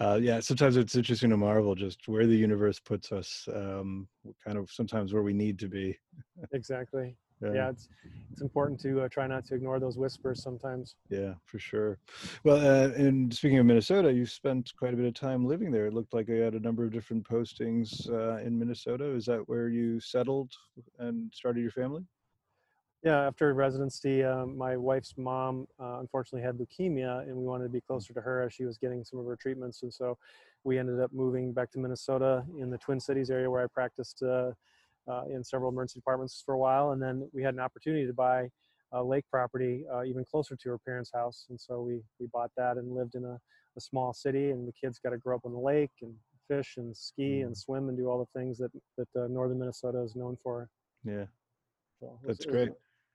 Uh, 0.00 0.18
yeah. 0.20 0.40
Sometimes 0.40 0.76
it's 0.76 0.96
interesting 0.96 1.30
to 1.30 1.36
marvel 1.36 1.76
just 1.76 2.08
where 2.08 2.26
the 2.26 2.34
universe 2.34 2.80
puts 2.80 3.12
us. 3.12 3.48
Um, 3.54 4.08
kind 4.44 4.58
of 4.58 4.68
sometimes 4.70 5.12
where 5.12 5.22
we 5.22 5.32
need 5.32 5.58
to 5.60 5.68
be. 5.68 5.98
Exactly. 6.52 7.16
Yeah, 7.54 7.70
it's 7.70 7.88
it's 8.30 8.40
important 8.40 8.78
to 8.82 9.00
uh, 9.00 9.08
try 9.08 9.26
not 9.26 9.44
to 9.46 9.56
ignore 9.56 9.80
those 9.80 9.98
whispers 9.98 10.40
sometimes. 10.40 10.94
Yeah, 11.10 11.34
for 11.44 11.58
sure. 11.58 11.98
Well, 12.44 12.56
uh, 12.64 12.90
and 12.94 13.34
speaking 13.34 13.58
of 13.58 13.66
Minnesota, 13.66 14.12
you 14.12 14.26
spent 14.26 14.72
quite 14.78 14.94
a 14.94 14.96
bit 14.96 15.06
of 15.06 15.14
time 15.14 15.44
living 15.44 15.72
there. 15.72 15.86
It 15.86 15.92
looked 15.92 16.14
like 16.14 16.28
you 16.28 16.36
had 16.36 16.54
a 16.54 16.60
number 16.60 16.84
of 16.84 16.92
different 16.92 17.28
postings 17.28 18.08
uh, 18.08 18.36
in 18.36 18.56
Minnesota. 18.56 19.06
Is 19.12 19.24
that 19.24 19.48
where 19.48 19.68
you 19.68 19.98
settled 19.98 20.52
and 21.00 21.32
started 21.34 21.62
your 21.62 21.72
family? 21.72 22.04
Yeah, 23.02 23.26
after 23.26 23.52
residency, 23.52 24.22
um, 24.22 24.56
my 24.56 24.76
wife's 24.76 25.14
mom 25.16 25.66
uh, 25.80 25.98
unfortunately 25.98 26.46
had 26.46 26.56
leukemia, 26.56 27.22
and 27.22 27.36
we 27.36 27.44
wanted 27.44 27.64
to 27.64 27.70
be 27.70 27.80
closer 27.80 28.12
to 28.14 28.20
her 28.20 28.42
as 28.42 28.52
she 28.54 28.64
was 28.64 28.78
getting 28.78 29.02
some 29.04 29.18
of 29.18 29.26
her 29.26 29.34
treatments. 29.34 29.82
And 29.82 29.92
so 29.92 30.16
we 30.62 30.78
ended 30.78 31.00
up 31.00 31.12
moving 31.12 31.52
back 31.52 31.72
to 31.72 31.80
Minnesota 31.80 32.44
in 32.60 32.70
the 32.70 32.78
Twin 32.78 33.00
Cities 33.00 33.28
area 33.28 33.50
where 33.50 33.64
I 33.64 33.66
practiced 33.66 34.22
uh, 34.22 34.52
uh, 35.08 35.24
in 35.24 35.42
several 35.42 35.72
emergency 35.72 35.98
departments 35.98 36.40
for 36.46 36.54
a 36.54 36.58
while. 36.58 36.92
And 36.92 37.02
then 37.02 37.28
we 37.32 37.42
had 37.42 37.54
an 37.54 37.60
opportunity 37.60 38.06
to 38.06 38.12
buy 38.12 38.48
a 38.92 39.02
lake 39.02 39.24
property 39.32 39.84
uh, 39.92 40.04
even 40.04 40.24
closer 40.24 40.54
to 40.54 40.68
her 40.68 40.78
parents' 40.78 41.10
house. 41.12 41.46
And 41.50 41.60
so 41.60 41.80
we, 41.80 42.02
we 42.20 42.26
bought 42.32 42.52
that 42.56 42.76
and 42.76 42.94
lived 42.94 43.16
in 43.16 43.24
a, 43.24 43.36
a 43.76 43.80
small 43.80 44.12
city, 44.12 44.50
and 44.50 44.68
the 44.68 44.72
kids 44.72 45.00
got 45.02 45.10
to 45.10 45.18
grow 45.18 45.34
up 45.36 45.44
on 45.44 45.52
the 45.52 45.58
lake 45.58 45.90
and 46.02 46.14
fish 46.46 46.74
and 46.76 46.96
ski 46.96 47.40
and 47.40 47.56
swim 47.56 47.88
and 47.88 47.98
do 47.98 48.08
all 48.08 48.18
the 48.20 48.38
things 48.38 48.58
that, 48.58 48.70
that 48.96 49.08
uh, 49.20 49.26
northern 49.26 49.58
Minnesota 49.58 50.00
is 50.02 50.14
known 50.14 50.36
for. 50.40 50.68
Yeah, 51.04 51.24
So 51.98 52.20
was- 52.22 52.38
That's 52.38 52.46
great. 52.46 52.68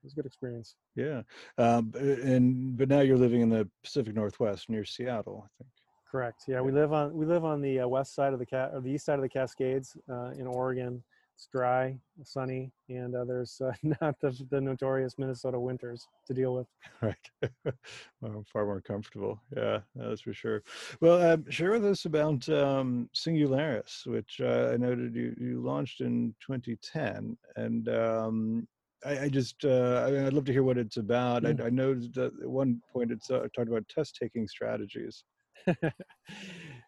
Was 0.08 0.14
a 0.14 0.16
good 0.16 0.26
experience. 0.26 0.76
yeah. 0.96 1.22
Um, 1.58 1.94
and 1.96 2.78
but 2.78 2.90
now 2.90 3.02
you're 3.02 3.18
living 3.18 3.42
in 3.42 3.50
the 3.50 3.70
Pacific 3.84 4.16
Northwest 4.16 4.70
near 4.70 4.86
Seattle, 4.86 5.44
I 5.46 5.50
think. 5.58 5.72
Correct. 6.10 6.44
Yeah, 6.48 6.62
we 6.62 6.72
live 6.72 6.94
on 6.94 7.14
we 7.14 7.26
live 7.26 7.44
on 7.44 7.62
the 7.62 7.82
uh, 7.82 7.88
west 7.88 8.16
side 8.16 8.34
of 8.34 8.40
the 8.40 8.46
cat 8.46 8.72
or 8.74 8.82
the 8.82 8.92
east 8.92 9.06
side 9.06 9.16
of 9.16 9.22
the 9.22 9.30
Cascades 9.30 9.98
uh, 10.10 10.32
in 10.38 10.48
Oregon. 10.48 11.04
It's 11.36 11.48
dry, 11.52 12.00
sunny, 12.24 12.72
and 12.90 13.16
uh, 13.16 13.24
there's 13.24 13.62
uh, 13.62 13.72
not 14.02 14.20
the, 14.22 14.36
the 14.50 14.60
notorious 14.60 15.20
Minnesota 15.20 15.60
winters 15.60 16.08
to 16.26 16.34
deal 16.34 16.56
with. 16.56 16.68
Right. 17.02 17.30
well, 18.22 18.44
far 18.52 18.66
more 18.66 18.82
comfortable. 18.82 19.40
Yeah, 19.56 19.82
that's 19.96 20.22
for 20.22 20.34
sure. 20.34 20.64
Well, 21.00 21.22
um, 21.22 21.46
share 21.52 21.70
with 21.70 21.86
us 21.86 22.06
about 22.06 22.50
um, 22.50 23.08
Singularis, 23.14 24.08
which 24.08 24.42
uh, 24.42 24.72
I 24.74 24.78
noted 24.78 25.14
you, 25.14 25.36
you 25.40 25.62
launched 25.62 26.02
in 26.02 26.34
2010. 26.40 27.38
And 27.56 27.88
um, 27.90 28.68
I, 29.06 29.20
I 29.20 29.30
just, 29.30 29.64
uh, 29.64 30.06
I 30.08 30.12
mean, 30.12 30.26
I'd 30.26 30.34
love 30.34 30.46
to 30.46 30.52
hear 30.52 30.64
what 30.64 30.78
it's 30.78 30.98
about. 30.98 31.46
I, 31.46 31.50
I 31.64 31.70
know 31.70 31.94
that 31.94 32.32
at 32.42 32.50
one 32.50 32.82
point 32.92 33.12
it's 33.12 33.30
uh, 33.30 33.48
talked 33.56 33.68
about 33.68 33.88
test 33.88 34.18
taking 34.20 34.48
strategies. 34.48 35.24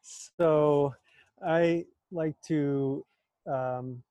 so 0.02 0.94
I 1.46 1.86
like 2.12 2.36
to 2.48 3.06
um, 3.48 4.02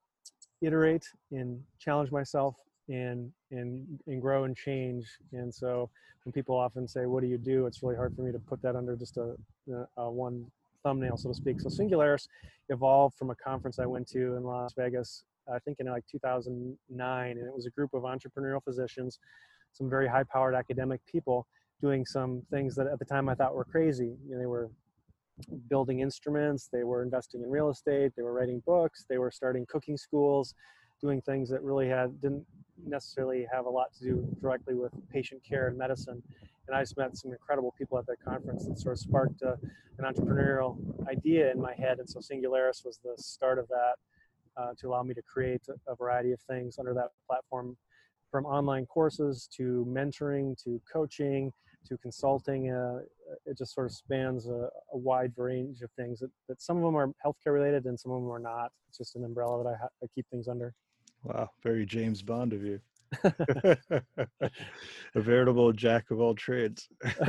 iterate 0.63 1.07
and 1.33 1.61
challenge 1.79 2.11
myself 2.11 2.57
and 2.89 3.31
and 3.51 3.87
and 4.07 4.23
grow 4.23 4.45
and 4.45 4.57
change. 4.57 5.07
And 5.33 5.55
so 5.55 5.91
when 6.25 6.33
people 6.33 6.57
often 6.57 6.89
say, 6.89 7.07
"What 7.07 7.23
do 7.23 7.29
you 7.29 7.39
do?" 7.39 7.67
It's 7.67 7.83
really 7.83 7.97
hard 7.97 8.15
for 8.15 8.23
me 8.23 8.33
to 8.33 8.39
put 8.39 8.63
that 8.63 8.77
under 8.77 8.97
just 8.97 9.17
a, 9.17 9.35
a 9.97 10.11
one 10.11 10.47
thumbnail, 10.83 11.17
so 11.17 11.29
to 11.29 11.35
speak. 11.35 11.61
So 11.61 11.69
Singularis 11.69 12.29
evolved 12.69 13.17
from 13.17 13.31
a 13.31 13.35
conference 13.35 13.79
I 13.79 13.87
went 13.87 14.09
to 14.09 14.37
in 14.37 14.45
Las 14.45 14.73
Vegas, 14.77 15.25
I 15.53 15.59
think 15.61 15.79
in 15.81 15.87
like 15.87 16.05
2009, 16.11 17.31
and 17.31 17.47
it 17.47 17.55
was 17.55 17.67
a 17.67 17.71
group 17.71 17.95
of 17.95 18.03
entrepreneurial 18.03 18.63
physicians, 18.63 19.19
some 19.73 19.89
very 19.89 20.09
high-powered 20.09 20.55
academic 20.55 21.01
people 21.07 21.47
doing 21.81 22.05
some 22.05 22.43
things 22.51 22.75
that 22.75 22.87
at 22.87 22.99
the 22.99 23.05
time 23.05 23.29
I 23.29 23.35
thought 23.35 23.55
were 23.55 23.65
crazy. 23.65 24.17
You 24.27 24.35
know, 24.35 24.39
they 24.39 24.47
were 24.47 24.71
building 25.69 26.01
instruments, 26.01 26.69
they 26.73 26.83
were 26.83 27.03
investing 27.03 27.43
in 27.43 27.51
real 27.51 27.71
estate, 27.71 28.13
they 28.17 28.23
were 28.23 28.33
writing 28.33 28.63
books, 28.67 29.05
they 29.09 29.19
were 29.19 29.31
starting 29.31 29.65
cooking 29.69 29.97
schools, 29.97 30.55
doing 31.01 31.21
things 31.23 31.49
that 31.51 31.63
really 31.63 31.89
had 31.89 32.21
didn't 32.21 32.45
necessarily 32.85 33.47
have 33.53 33.67
a 33.67 33.71
lot 33.71 33.93
to 33.95 34.05
do 34.05 34.37
directly 34.41 34.75
with 34.75 34.93
patient 35.13 35.43
care 35.45 35.69
and 35.69 35.79
medicine. 35.79 36.23
And 36.67 36.77
I 36.77 36.83
just 36.83 36.97
met 36.97 37.17
some 37.17 37.33
incredible 37.33 37.73
people 37.79 37.99
at 37.99 38.07
that 38.07 38.23
conference 38.23 38.67
that 38.67 38.79
sort 38.79 38.95
of 38.95 38.99
sparked 38.99 39.43
uh, 39.43 39.55
an 39.99 40.13
entrepreneurial 40.13 40.77
idea 41.09 41.51
in 41.51 41.61
my 41.61 41.75
head. 41.75 41.99
And 41.99 42.09
so 42.09 42.21
Singularis 42.21 42.85
was 42.85 42.99
the 43.03 43.15
start 43.17 43.59
of 43.59 43.69
that 43.69 43.95
uh, 44.59 44.71
to 44.79 44.89
allow 44.89 45.03
me 45.03 45.15
to 45.15 45.23
create 45.23 45.63
a, 45.89 45.95
variety 45.95 46.33
of 46.33 46.41
things 46.43 46.79
under 46.79 46.95
that 46.95 47.11
platform 47.27 47.77
from 48.31 48.45
online 48.47 48.87
courses 48.87 49.49
to 49.57 49.87
mentoring 49.89 50.57
to 50.63 50.81
coaching 50.91 51.53
to 51.87 51.97
consulting. 51.99 52.71
Uh, 52.71 53.01
it 53.47 53.57
just 53.57 53.75
sort 53.75 53.87
of 53.87 53.93
spans 53.93 54.47
a, 54.49 54.69
a, 54.93 54.97
wide 54.97 55.33
range 55.37 55.81
of 55.83 55.91
things 55.93 56.21
that, 56.21 56.31
that 56.49 56.61
some 56.61 56.77
of 56.77 56.83
them 56.83 56.97
are 56.97 57.09
healthcare 57.25 57.55
related 57.55 57.85
and 57.87 57.99
some 57.99 58.13
of 58.13 58.21
them 58.21 58.31
are 58.31 58.39
not. 58.39 58.71
It's 58.89 58.99
just 58.99 59.17
an 59.17 59.25
umbrella 59.25 59.63
that 59.63 59.71
I, 59.71 59.77
ha- 59.77 59.89
I 60.03 60.07
keep 60.15 60.27
things 60.31 60.49
under. 60.49 60.75
Wow, 61.25 61.51
very 61.63 61.87
James 61.87 62.23
Bond 62.23 62.53
of 62.53 62.63
you. 62.63 62.81
a 65.15 65.21
veritable 65.21 65.73
jack 65.73 66.11
of 66.11 66.21
all 66.21 66.35
trades. 66.35 66.89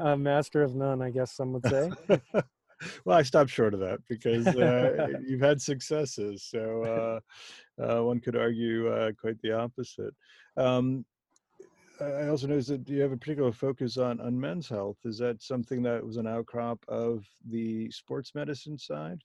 a 0.00 0.16
master 0.16 0.62
of 0.62 0.74
none, 0.74 1.02
I 1.02 1.10
guess 1.10 1.32
some 1.32 1.52
would 1.52 1.66
say. 1.66 1.90
well, 3.04 3.18
I 3.18 3.22
stopped 3.22 3.50
short 3.50 3.74
of 3.74 3.80
that 3.80 4.00
because 4.08 4.46
uh, 4.46 5.08
you've 5.26 5.40
had 5.40 5.60
successes. 5.60 6.46
So 6.48 7.20
uh, 7.78 7.82
uh, 7.82 8.02
one 8.04 8.20
could 8.20 8.36
argue 8.36 8.88
uh, 8.88 9.12
quite 9.20 9.40
the 9.42 9.52
opposite. 9.52 10.14
Um, 10.56 11.04
I 12.00 12.28
also 12.28 12.46
noticed 12.46 12.68
that 12.68 12.88
you 12.88 13.02
have 13.02 13.12
a 13.12 13.16
particular 13.16 13.52
focus 13.52 13.98
on, 13.98 14.20
on 14.20 14.38
men's 14.38 14.68
health. 14.68 14.96
Is 15.04 15.18
that 15.18 15.42
something 15.42 15.82
that 15.82 16.04
was 16.04 16.16
an 16.16 16.26
outcrop 16.26 16.78
of 16.88 17.26
the 17.48 17.90
sports 17.90 18.34
medicine 18.34 18.78
side 18.78 19.20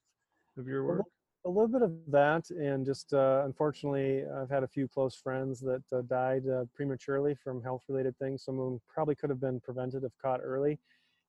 of 0.58 0.68
your 0.68 0.84
work? 0.84 1.06
a 1.46 1.50
little 1.50 1.68
bit 1.68 1.84
of 1.84 1.92
that, 2.08 2.50
and 2.50 2.86
just 2.86 3.14
uh, 3.14 3.44
unfortunately, 3.46 4.24
I've 4.26 4.50
had 4.50 4.64
a 4.64 4.68
few 4.68 4.88
close 4.88 5.16
friends 5.16 5.60
that 5.62 5.84
uh, 5.94 6.02
died 6.02 6.44
uh, 6.50 6.66
prematurely 6.74 7.36
from 7.36 7.62
health-related 7.62 8.18
things. 8.18 8.44
Some 8.44 8.60
of 8.60 8.66
them 8.66 8.82
probably 8.88 9.14
could 9.16 9.30
have 9.30 9.40
been 9.40 9.60
prevented 9.60 10.04
if 10.04 10.12
caught 10.20 10.40
early, 10.44 10.80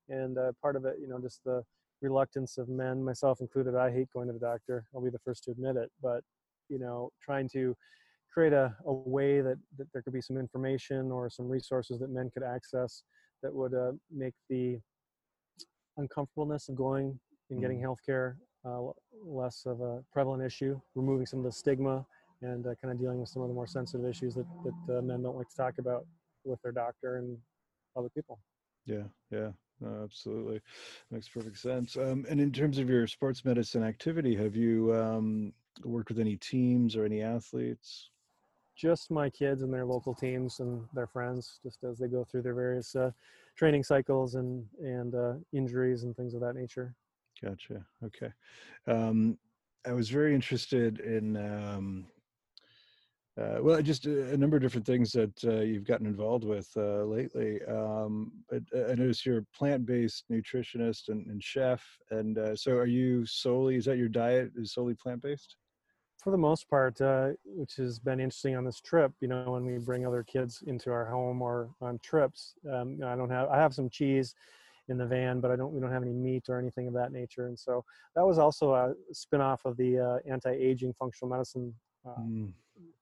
and 0.08 0.38
uh, 0.38 0.52
part 0.62 0.74
of 0.74 0.86
it, 0.86 0.96
you 1.00 1.06
know, 1.06 1.20
just 1.20 1.44
the 1.44 1.62
reluctance 2.02 2.58
of 2.58 2.68
men, 2.68 3.02
myself 3.02 3.40
included. 3.40 3.74
I 3.74 3.90
hate 3.90 4.08
going 4.12 4.26
to 4.28 4.32
the 4.32 4.38
doctor. 4.38 4.84
I'll 4.94 5.02
be 5.02 5.10
the 5.10 5.18
first 5.18 5.44
to 5.44 5.50
admit 5.50 5.76
it, 5.76 5.90
but 6.02 6.22
you 6.68 6.78
know, 6.78 7.10
trying 7.22 7.48
to 7.50 7.76
create 8.32 8.52
a, 8.52 8.74
a 8.84 8.92
way 8.92 9.40
that, 9.40 9.56
that 9.78 9.86
there 9.92 10.02
could 10.02 10.12
be 10.12 10.20
some 10.20 10.36
information 10.36 11.10
or 11.10 11.30
some 11.30 11.48
resources 11.48 11.98
that 12.00 12.10
men 12.10 12.30
could 12.34 12.42
access 12.42 13.02
that 13.42 13.54
would 13.54 13.74
uh, 13.74 13.92
make 14.14 14.34
the 14.50 14.78
uncomfortableness 15.96 16.68
of 16.68 16.76
going 16.76 17.18
and 17.50 17.60
getting 17.60 17.78
mm-hmm. 17.78 17.84
health 17.84 18.00
care 18.04 18.36
uh, 18.66 18.80
less 19.24 19.62
of 19.66 19.80
a 19.80 20.02
prevalent 20.12 20.42
issue, 20.42 20.78
removing 20.94 21.26
some 21.26 21.38
of 21.38 21.44
the 21.44 21.52
stigma 21.52 22.04
and 22.42 22.66
uh, 22.66 22.74
kind 22.82 22.92
of 22.92 23.00
dealing 23.00 23.20
with 23.20 23.28
some 23.28 23.42
of 23.42 23.48
the 23.48 23.54
more 23.54 23.66
sensitive 23.66 24.06
issues 24.06 24.34
that, 24.34 24.46
that 24.64 24.98
uh, 24.98 25.02
men 25.02 25.22
don't 25.22 25.36
like 25.36 25.48
to 25.48 25.56
talk 25.56 25.74
about 25.78 26.04
with 26.44 26.60
their 26.62 26.72
doctor 26.72 27.16
and 27.16 27.38
other 27.96 28.08
people. 28.10 28.38
Yeah, 28.84 29.04
yeah, 29.30 29.50
no, 29.80 30.02
absolutely. 30.02 30.60
Makes 31.10 31.28
perfect 31.28 31.58
sense. 31.58 31.96
Um, 31.96 32.24
and 32.28 32.40
in 32.40 32.52
terms 32.52 32.78
of 32.78 32.88
your 32.88 33.06
sports 33.06 33.44
medicine 33.44 33.82
activity, 33.82 34.34
have 34.36 34.56
you 34.56 34.94
um, 34.94 35.52
worked 35.84 36.08
with 36.08 36.18
any 36.18 36.36
teams 36.36 36.96
or 36.96 37.04
any 37.04 37.22
athletes? 37.22 38.10
Just 38.74 39.10
my 39.10 39.30
kids 39.30 39.62
and 39.62 39.72
their 39.72 39.86
local 39.86 40.14
teams 40.14 40.60
and 40.60 40.86
their 40.92 41.06
friends, 41.06 41.60
just 41.62 41.82
as 41.84 41.98
they 41.98 42.08
go 42.08 42.24
through 42.24 42.42
their 42.42 42.54
various 42.54 42.94
uh, 42.94 43.10
training 43.56 43.82
cycles 43.82 44.34
and 44.34 44.66
and 44.80 45.14
uh, 45.14 45.34
injuries 45.52 46.02
and 46.02 46.14
things 46.14 46.34
of 46.34 46.40
that 46.42 46.54
nature. 46.54 46.94
Gotcha. 47.42 47.86
Okay. 48.04 48.32
Um, 48.86 49.38
I 49.86 49.92
was 49.92 50.10
very 50.10 50.34
interested 50.34 51.00
in, 51.00 51.36
um, 51.36 52.06
uh, 53.40 53.58
well, 53.60 53.82
just 53.82 54.06
a, 54.06 54.32
a, 54.32 54.36
number 54.36 54.56
of 54.56 54.62
different 54.62 54.86
things 54.86 55.12
that 55.12 55.44
uh, 55.44 55.60
you've 55.60 55.84
gotten 55.84 56.06
involved 56.06 56.44
with 56.44 56.70
uh, 56.76 57.02
lately. 57.04 57.60
Um, 57.68 58.32
uh, 58.50 58.58
I 58.90 58.94
notice 58.94 59.26
you're 59.26 59.38
a 59.38 59.46
plant-based 59.54 60.24
nutritionist 60.32 61.08
and, 61.08 61.26
and 61.26 61.42
chef, 61.42 61.84
and 62.10 62.38
uh, 62.38 62.56
so 62.56 62.72
are 62.72 62.86
you 62.86 63.26
solely? 63.26 63.76
Is 63.76 63.84
that 63.84 63.98
your 63.98 64.08
diet? 64.08 64.52
Is 64.56 64.72
solely 64.72 64.94
plant-based? 64.94 65.56
For 66.22 66.30
the 66.30 66.38
most 66.38 66.68
part, 66.70 66.98
uh, 67.02 67.32
which 67.44 67.76
has 67.76 67.98
been 67.98 68.20
interesting 68.20 68.56
on 68.56 68.64
this 68.64 68.80
trip. 68.80 69.12
You 69.20 69.28
know, 69.28 69.50
when 69.50 69.66
we 69.66 69.76
bring 69.76 70.06
other 70.06 70.22
kids 70.22 70.62
into 70.66 70.90
our 70.90 71.04
home 71.04 71.42
or 71.42 71.68
on 71.82 72.00
trips, 72.02 72.54
um, 72.72 72.98
I 73.04 73.16
don't 73.16 73.30
have. 73.30 73.50
I 73.50 73.58
have 73.58 73.74
some 73.74 73.90
cheese 73.90 74.34
in 74.88 74.96
the 74.96 75.06
van, 75.06 75.40
but 75.40 75.50
I 75.50 75.56
don't 75.56 75.74
we 75.74 75.80
don't 75.80 75.92
have 75.92 76.02
any 76.02 76.14
meat 76.14 76.44
or 76.48 76.58
anything 76.58 76.88
of 76.88 76.94
that 76.94 77.12
nature. 77.12 77.48
And 77.48 77.58
so 77.58 77.84
that 78.14 78.26
was 78.26 78.38
also 78.38 78.72
a 78.72 78.94
spinoff 79.12 79.58
of 79.66 79.76
the 79.76 80.22
anti-aging 80.26 80.94
functional 80.98 81.28
medicine 81.28 81.74
uh, 82.06 82.20
mm. 82.20 82.52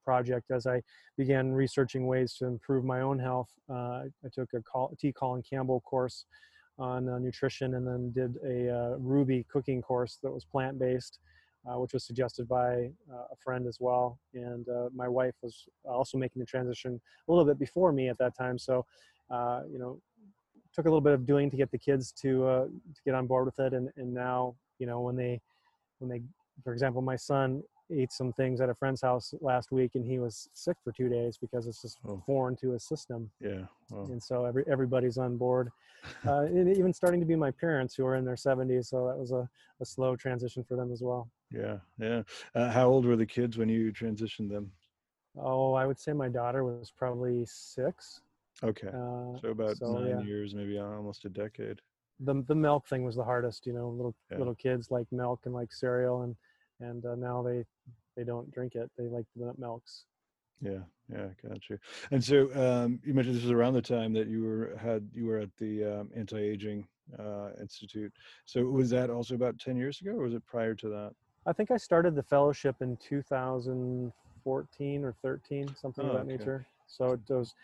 project. 0.04 0.50
As 0.50 0.66
I 0.66 0.82
began 1.16 1.52
researching 1.52 2.06
ways 2.06 2.34
to 2.38 2.46
improve 2.46 2.84
my 2.84 3.00
own 3.00 3.18
health, 3.18 3.50
uh, 3.70 4.02
I 4.24 4.28
took 4.32 4.52
a 4.54 4.62
call, 4.62 4.94
T. 4.98 5.12
Colin 5.12 5.42
Campbell 5.42 5.80
course 5.80 6.26
on 6.78 7.08
uh, 7.08 7.18
nutrition, 7.18 7.74
and 7.74 7.86
then 7.86 8.12
did 8.12 8.36
a 8.44 8.70
uh, 8.70 8.98
Rouxbe 8.98 9.46
cooking 9.48 9.80
course 9.82 10.18
that 10.22 10.30
was 10.32 10.44
plant-based. 10.44 11.18
Uh, 11.66 11.78
which 11.78 11.94
was 11.94 12.04
suggested 12.04 12.46
by 12.46 12.90
uh, 13.10 13.24
a 13.32 13.36
friend 13.42 13.66
as 13.66 13.78
well. 13.80 14.18
And 14.34 14.68
uh, 14.68 14.90
my 14.94 15.08
wife 15.08 15.32
was 15.40 15.64
also 15.86 16.18
making 16.18 16.40
the 16.40 16.44
transition 16.44 17.00
a 17.26 17.32
little 17.32 17.46
bit 17.46 17.58
before 17.58 17.90
me 17.90 18.10
at 18.10 18.18
that 18.18 18.36
time. 18.36 18.58
So, 18.58 18.84
uh, 19.30 19.62
you 19.72 19.78
know, 19.78 19.98
took 20.74 20.86
a 20.86 20.88
little 20.88 21.00
bit 21.00 21.12
of 21.12 21.24
doing 21.24 21.50
to 21.50 21.56
get 21.56 21.70
the 21.70 21.78
kids 21.78 22.12
to 22.12 22.46
uh, 22.46 22.64
to 22.64 23.00
get 23.04 23.14
on 23.14 23.26
board 23.26 23.46
with 23.46 23.58
it 23.60 23.72
and 23.72 23.88
and 23.96 24.12
now 24.12 24.54
you 24.78 24.86
know 24.86 25.00
when 25.00 25.16
they 25.16 25.40
when 25.98 26.10
they 26.10 26.20
for 26.62 26.72
example 26.72 27.00
my 27.00 27.16
son 27.16 27.62
ate 28.00 28.12
some 28.12 28.32
things 28.32 28.60
at 28.60 28.68
a 28.68 28.74
friend's 28.74 29.02
house 29.02 29.34
last 29.40 29.72
week 29.72 29.92
and 29.94 30.04
he 30.04 30.18
was 30.18 30.48
sick 30.54 30.76
for 30.82 30.92
two 30.92 31.08
days 31.08 31.38
because 31.38 31.66
it's 31.66 31.82
just 31.82 31.98
oh. 32.06 32.22
foreign 32.26 32.56
to 32.56 32.72
his 32.72 32.84
system 32.84 33.30
yeah 33.40 33.64
and 33.90 34.22
so 34.22 34.44
every 34.44 34.64
everybody's 34.70 35.18
on 35.18 35.36
board 35.36 35.70
uh, 36.26 36.42
and 36.42 36.76
even 36.76 36.92
starting 36.92 37.20
to 37.20 37.26
be 37.26 37.36
my 37.36 37.50
parents 37.50 37.94
who 37.94 38.04
are 38.04 38.16
in 38.16 38.24
their 38.24 38.34
70s 38.34 38.86
so 38.86 39.06
that 39.06 39.16
was 39.16 39.32
a, 39.32 39.48
a 39.80 39.84
slow 39.84 40.16
transition 40.16 40.64
for 40.64 40.76
them 40.76 40.92
as 40.92 41.02
well 41.02 41.28
yeah 41.50 41.76
yeah 41.98 42.22
uh, 42.54 42.70
how 42.70 42.86
old 42.86 43.06
were 43.06 43.16
the 43.16 43.26
kids 43.26 43.56
when 43.56 43.68
you 43.68 43.92
transitioned 43.92 44.50
them 44.50 44.70
oh 45.38 45.74
i 45.74 45.86
would 45.86 45.98
say 45.98 46.12
my 46.12 46.28
daughter 46.28 46.64
was 46.64 46.92
probably 46.96 47.44
six 47.46 48.20
Okay. 48.62 48.88
Uh, 48.88 49.38
so 49.40 49.48
about 49.50 49.76
so, 49.76 49.98
nine 49.98 50.20
yeah. 50.20 50.22
years, 50.22 50.54
maybe 50.54 50.78
almost 50.78 51.24
a 51.24 51.28
decade. 51.28 51.80
The 52.20 52.44
the 52.46 52.54
milk 52.54 52.86
thing 52.86 53.04
was 53.04 53.16
the 53.16 53.24
hardest. 53.24 53.66
You 53.66 53.72
know, 53.72 53.88
little 53.88 54.14
yeah. 54.30 54.38
little 54.38 54.54
kids 54.54 54.90
like 54.90 55.10
milk 55.10 55.40
and 55.44 55.54
like 55.54 55.72
cereal, 55.72 56.22
and 56.22 56.36
and 56.80 57.04
uh, 57.04 57.14
now 57.14 57.42
they 57.42 57.64
they 58.16 58.24
don't 58.24 58.50
drink 58.52 58.74
it. 58.74 58.90
They 58.96 59.04
like 59.04 59.26
the 59.36 59.46
nut 59.46 59.58
milks. 59.58 60.04
Yeah, 60.60 60.80
yeah, 61.12 61.26
got 61.46 61.68
you. 61.68 61.78
And 62.10 62.22
so 62.22 62.48
um, 62.54 63.00
you 63.04 63.12
mentioned 63.12 63.36
this 63.36 63.42
was 63.42 63.52
around 63.52 63.74
the 63.74 63.82
time 63.82 64.12
that 64.14 64.28
you 64.28 64.44
were 64.44 64.76
had 64.80 65.08
you 65.12 65.26
were 65.26 65.38
at 65.38 65.50
the 65.58 65.84
um, 65.84 66.10
anti-aging 66.16 66.86
uh, 67.18 67.50
institute. 67.60 68.12
So 68.46 68.64
was 68.64 68.90
that 68.90 69.10
also 69.10 69.34
about 69.34 69.58
ten 69.58 69.76
years 69.76 70.00
ago, 70.00 70.12
or 70.12 70.24
was 70.24 70.34
it 70.34 70.46
prior 70.46 70.74
to 70.76 70.88
that? 70.88 71.12
I 71.46 71.52
think 71.52 71.70
I 71.70 71.76
started 71.76 72.14
the 72.14 72.22
fellowship 72.22 72.76
in 72.80 72.96
2014 73.06 75.04
or 75.04 75.14
13, 75.22 75.76
something 75.78 76.04
oh, 76.04 76.08
of 76.08 76.14
that 76.14 76.20
okay. 76.20 76.36
nature. 76.38 76.66
So 76.86 77.12
it 77.12 77.20
was 77.28 77.54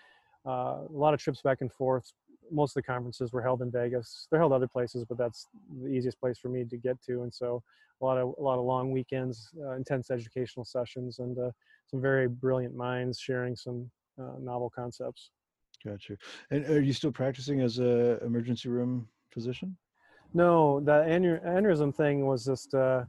uh, 0.46 0.50
a 0.86 0.92
lot 0.92 1.14
of 1.14 1.20
trips 1.20 1.40
back 1.40 1.62
and 1.62 1.72
forth. 1.72 2.12
Most 2.50 2.76
of 2.76 2.82
the 2.82 2.86
conferences 2.86 3.32
were 3.32 3.42
held 3.42 3.62
in 3.62 3.70
Vegas. 3.70 4.26
They're 4.30 4.40
held 4.40 4.52
other 4.52 4.68
places, 4.68 5.04
but 5.08 5.18
that's 5.18 5.48
the 5.82 5.88
easiest 5.88 6.20
place 6.20 6.38
for 6.38 6.48
me 6.48 6.64
to 6.64 6.76
get 6.76 7.00
to. 7.06 7.22
And 7.22 7.32
so 7.32 7.62
a 8.00 8.04
lot 8.04 8.18
of 8.18 8.34
a 8.38 8.42
lot 8.42 8.58
of 8.58 8.64
long 8.64 8.90
weekends, 8.90 9.50
uh, 9.62 9.72
intense 9.72 10.10
educational 10.10 10.64
sessions, 10.64 11.18
and 11.18 11.38
uh, 11.38 11.50
some 11.86 12.00
very 12.00 12.28
brilliant 12.28 12.74
minds 12.74 13.18
sharing 13.18 13.56
some 13.56 13.90
uh, 14.18 14.38
novel 14.40 14.70
concepts. 14.70 15.30
Gotcha. 15.84 16.16
And 16.50 16.66
are 16.66 16.80
you 16.80 16.92
still 16.92 17.12
practicing 17.12 17.60
as 17.60 17.78
a 17.78 18.22
emergency 18.24 18.68
room 18.68 19.08
physician? 19.32 19.76
No, 20.34 20.80
the 20.80 20.92
aneurysm 20.92 21.94
thing 21.94 22.26
was 22.26 22.44
just 22.44 22.74
uh, 22.74 23.04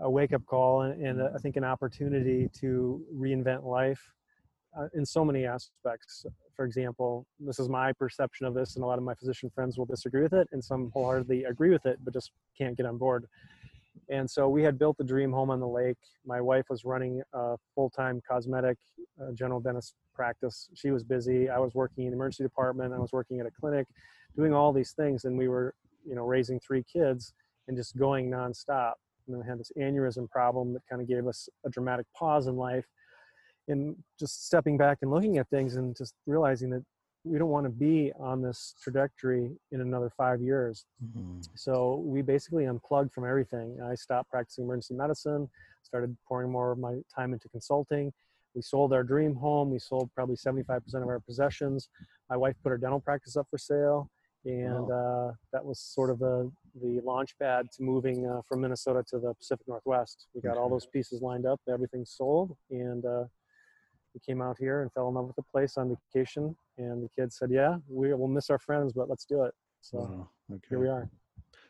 a 0.00 0.08
wake 0.10 0.32
up 0.32 0.44
call 0.46 0.82
and, 0.82 1.04
and 1.04 1.22
I 1.22 1.38
think 1.38 1.56
an 1.56 1.64
opportunity 1.64 2.48
to 2.60 3.04
reinvent 3.14 3.64
life 3.64 4.00
uh, 4.78 4.88
in 4.94 5.04
so 5.04 5.24
many 5.24 5.46
aspects. 5.46 6.26
For 6.56 6.64
example, 6.64 7.26
this 7.38 7.58
is 7.58 7.68
my 7.68 7.92
perception 7.92 8.46
of 8.46 8.54
this, 8.54 8.76
and 8.76 8.84
a 8.84 8.86
lot 8.86 8.98
of 8.98 9.04
my 9.04 9.14
physician 9.14 9.50
friends 9.54 9.76
will 9.76 9.84
disagree 9.84 10.22
with 10.22 10.32
it, 10.32 10.48
and 10.52 10.64
some 10.64 10.90
wholeheartedly 10.94 11.44
agree 11.44 11.70
with 11.70 11.84
it, 11.86 11.98
but 12.02 12.14
just 12.14 12.30
can't 12.56 12.76
get 12.76 12.86
on 12.86 12.96
board. 12.96 13.26
And 14.08 14.30
so 14.30 14.48
we 14.48 14.62
had 14.62 14.78
built 14.78 14.96
the 14.98 15.04
dream 15.04 15.32
home 15.32 15.50
on 15.50 15.60
the 15.60 15.68
lake. 15.68 15.96
My 16.24 16.40
wife 16.40 16.66
was 16.70 16.84
running 16.84 17.22
a 17.32 17.56
full-time 17.74 18.22
cosmetic 18.28 18.78
uh, 19.20 19.32
general 19.32 19.60
dentist 19.60 19.94
practice. 20.14 20.68
She 20.74 20.90
was 20.90 21.02
busy. 21.02 21.48
I 21.48 21.58
was 21.58 21.74
working 21.74 22.04
in 22.04 22.10
the 22.10 22.16
emergency 22.16 22.44
department. 22.44 22.94
I 22.94 22.98
was 22.98 23.12
working 23.12 23.40
at 23.40 23.46
a 23.46 23.50
clinic, 23.50 23.86
doing 24.36 24.54
all 24.54 24.72
these 24.72 24.92
things, 24.92 25.24
and 25.24 25.36
we 25.36 25.48
were, 25.48 25.74
you 26.06 26.14
know, 26.14 26.24
raising 26.24 26.60
three 26.60 26.84
kids 26.90 27.34
and 27.68 27.76
just 27.76 27.96
going 27.96 28.30
nonstop. 28.30 28.94
And 29.26 29.34
then 29.34 29.40
we 29.40 29.48
had 29.48 29.58
this 29.58 29.72
aneurysm 29.76 30.30
problem 30.30 30.72
that 30.74 30.82
kind 30.88 31.02
of 31.02 31.08
gave 31.08 31.26
us 31.26 31.48
a 31.64 31.70
dramatic 31.70 32.06
pause 32.16 32.46
in 32.46 32.56
life. 32.56 32.86
And 33.68 33.96
just 34.18 34.46
stepping 34.46 34.76
back 34.76 34.98
and 35.02 35.10
looking 35.10 35.38
at 35.38 35.48
things 35.48 35.76
and 35.76 35.96
just 35.96 36.14
realizing 36.26 36.70
that 36.70 36.84
we 37.24 37.38
don't 37.38 37.48
want 37.48 37.64
to 37.64 37.70
be 37.70 38.12
on 38.18 38.40
this 38.40 38.74
trajectory 38.80 39.50
in 39.72 39.80
another 39.80 40.10
five 40.16 40.40
years. 40.40 40.84
Mm-hmm. 41.04 41.40
So 41.54 42.02
we 42.06 42.22
basically 42.22 42.66
unplugged 42.66 43.12
from 43.12 43.24
everything. 43.24 43.78
I 43.82 43.96
stopped 43.96 44.30
practicing 44.30 44.64
emergency 44.64 44.94
medicine, 44.94 45.50
started 45.82 46.16
pouring 46.26 46.50
more 46.50 46.70
of 46.70 46.78
my 46.78 47.00
time 47.14 47.32
into 47.32 47.48
consulting. 47.48 48.12
We 48.54 48.62
sold 48.62 48.92
our 48.92 49.02
dream 49.02 49.34
home. 49.34 49.70
We 49.70 49.78
sold 49.78 50.10
probably 50.14 50.36
75% 50.36 50.80
of 50.94 51.08
our 51.08 51.20
possessions. 51.20 51.88
My 52.30 52.36
wife 52.36 52.54
put 52.62 52.70
her 52.70 52.78
dental 52.78 53.00
practice 53.00 53.36
up 53.36 53.46
for 53.50 53.58
sale. 53.58 54.08
And 54.44 54.90
uh, 54.90 55.32
that 55.52 55.64
was 55.64 55.80
sort 55.80 56.08
of 56.08 56.20
the, 56.20 56.50
the 56.80 57.00
launch 57.04 57.36
pad 57.40 57.66
to 57.76 57.82
moving 57.82 58.26
uh, 58.26 58.42
from 58.48 58.60
Minnesota 58.60 59.02
to 59.10 59.18
the 59.18 59.34
Pacific 59.34 59.66
Northwest. 59.66 60.28
We 60.34 60.40
got 60.40 60.56
all 60.56 60.70
those 60.70 60.86
pieces 60.86 61.20
lined 61.20 61.46
up, 61.46 61.60
everything 61.68 62.04
sold, 62.04 62.56
and 62.70 63.04
uh, 63.04 63.24
we 64.16 64.20
came 64.32 64.40
out 64.40 64.56
here 64.58 64.80
and 64.80 64.90
fell 64.92 65.08
in 65.08 65.14
love 65.14 65.26
with 65.26 65.36
the 65.36 65.42
place 65.42 65.76
on 65.76 65.94
vacation. 66.14 66.56
And 66.78 67.04
the 67.04 67.08
kids 67.14 67.36
said, 67.38 67.50
"Yeah, 67.50 67.76
we 67.88 68.12
will 68.14 68.28
miss 68.28 68.48
our 68.50 68.58
friends, 68.58 68.92
but 68.94 69.08
let's 69.08 69.26
do 69.26 69.44
it." 69.44 69.54
So 69.82 69.98
wow. 69.98 70.28
okay. 70.50 70.66
here 70.70 70.80
we 70.80 70.88
are. 70.88 71.08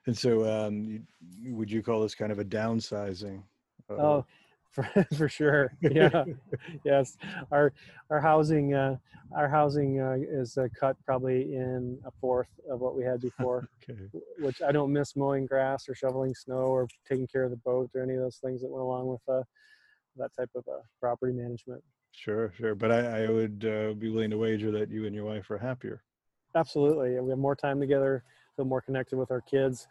And 0.07 0.17
so, 0.17 0.49
um, 0.49 1.05
would 1.45 1.71
you 1.71 1.83
call 1.83 2.00
this 2.03 2.15
kind 2.15 2.31
of 2.31 2.38
a 2.38 2.45
downsizing? 2.45 3.43
Oh, 3.91 4.25
for, 4.71 4.88
for 5.17 5.29
sure. 5.29 5.73
Yeah. 5.81 6.25
yes. 6.85 7.17
Our 7.50 7.73
our 8.11 8.21
housing 8.21 8.75
uh, 8.75 8.97
our 9.35 9.49
housing 9.49 10.00
uh, 10.00 10.19
is 10.21 10.57
uh, 10.57 10.69
cut 10.79 10.97
probably 11.05 11.55
in 11.55 11.99
a 12.07 12.12
fourth 12.21 12.49
of 12.71 12.81
what 12.81 12.97
we 12.97 13.03
had 13.03 13.21
before. 13.21 13.69
okay. 13.91 14.00
Which 14.38 14.62
I 14.62 14.71
don't 14.71 14.93
miss 14.93 15.17
mowing 15.17 15.47
grass 15.47 15.88
or 15.88 15.97
shoveling 15.97 16.35
snow 16.35 16.67
or 16.76 16.87
taking 17.09 17.26
care 17.26 17.43
of 17.43 17.50
the 17.50 17.57
boat 17.57 17.91
or 17.95 18.03
any 18.03 18.15
of 18.15 18.21
those 18.21 18.37
things 18.37 18.62
that 18.62 18.71
went 18.71 18.83
along 18.83 19.09
with 19.09 19.23
uh, 19.29 19.43
that 20.17 20.31
type 20.37 20.51
of 20.55 20.65
uh, 20.69 20.81
property 21.01 21.33
management. 21.33 21.83
Sure, 22.13 22.53
sure. 22.57 22.75
But 22.75 22.93
I, 22.93 23.25
I 23.25 23.31
would 23.31 23.65
uh, 23.65 23.93
be 23.95 24.09
willing 24.09 24.31
to 24.31 24.39
wager 24.39 24.71
that 24.73 24.91
you 24.91 25.07
and 25.07 25.15
your 25.15 25.25
wife 25.25 25.51
are 25.51 25.59
happier. 25.59 26.03
Absolutely. 26.55 27.21
We 27.21 27.31
have 27.31 27.39
more 27.39 27.55
time 27.55 27.79
together, 27.79 28.25
feel 28.57 28.65
more 28.65 28.81
connected 28.81 29.19
with 29.19 29.31
our 29.31 29.43
kids. 29.43 29.87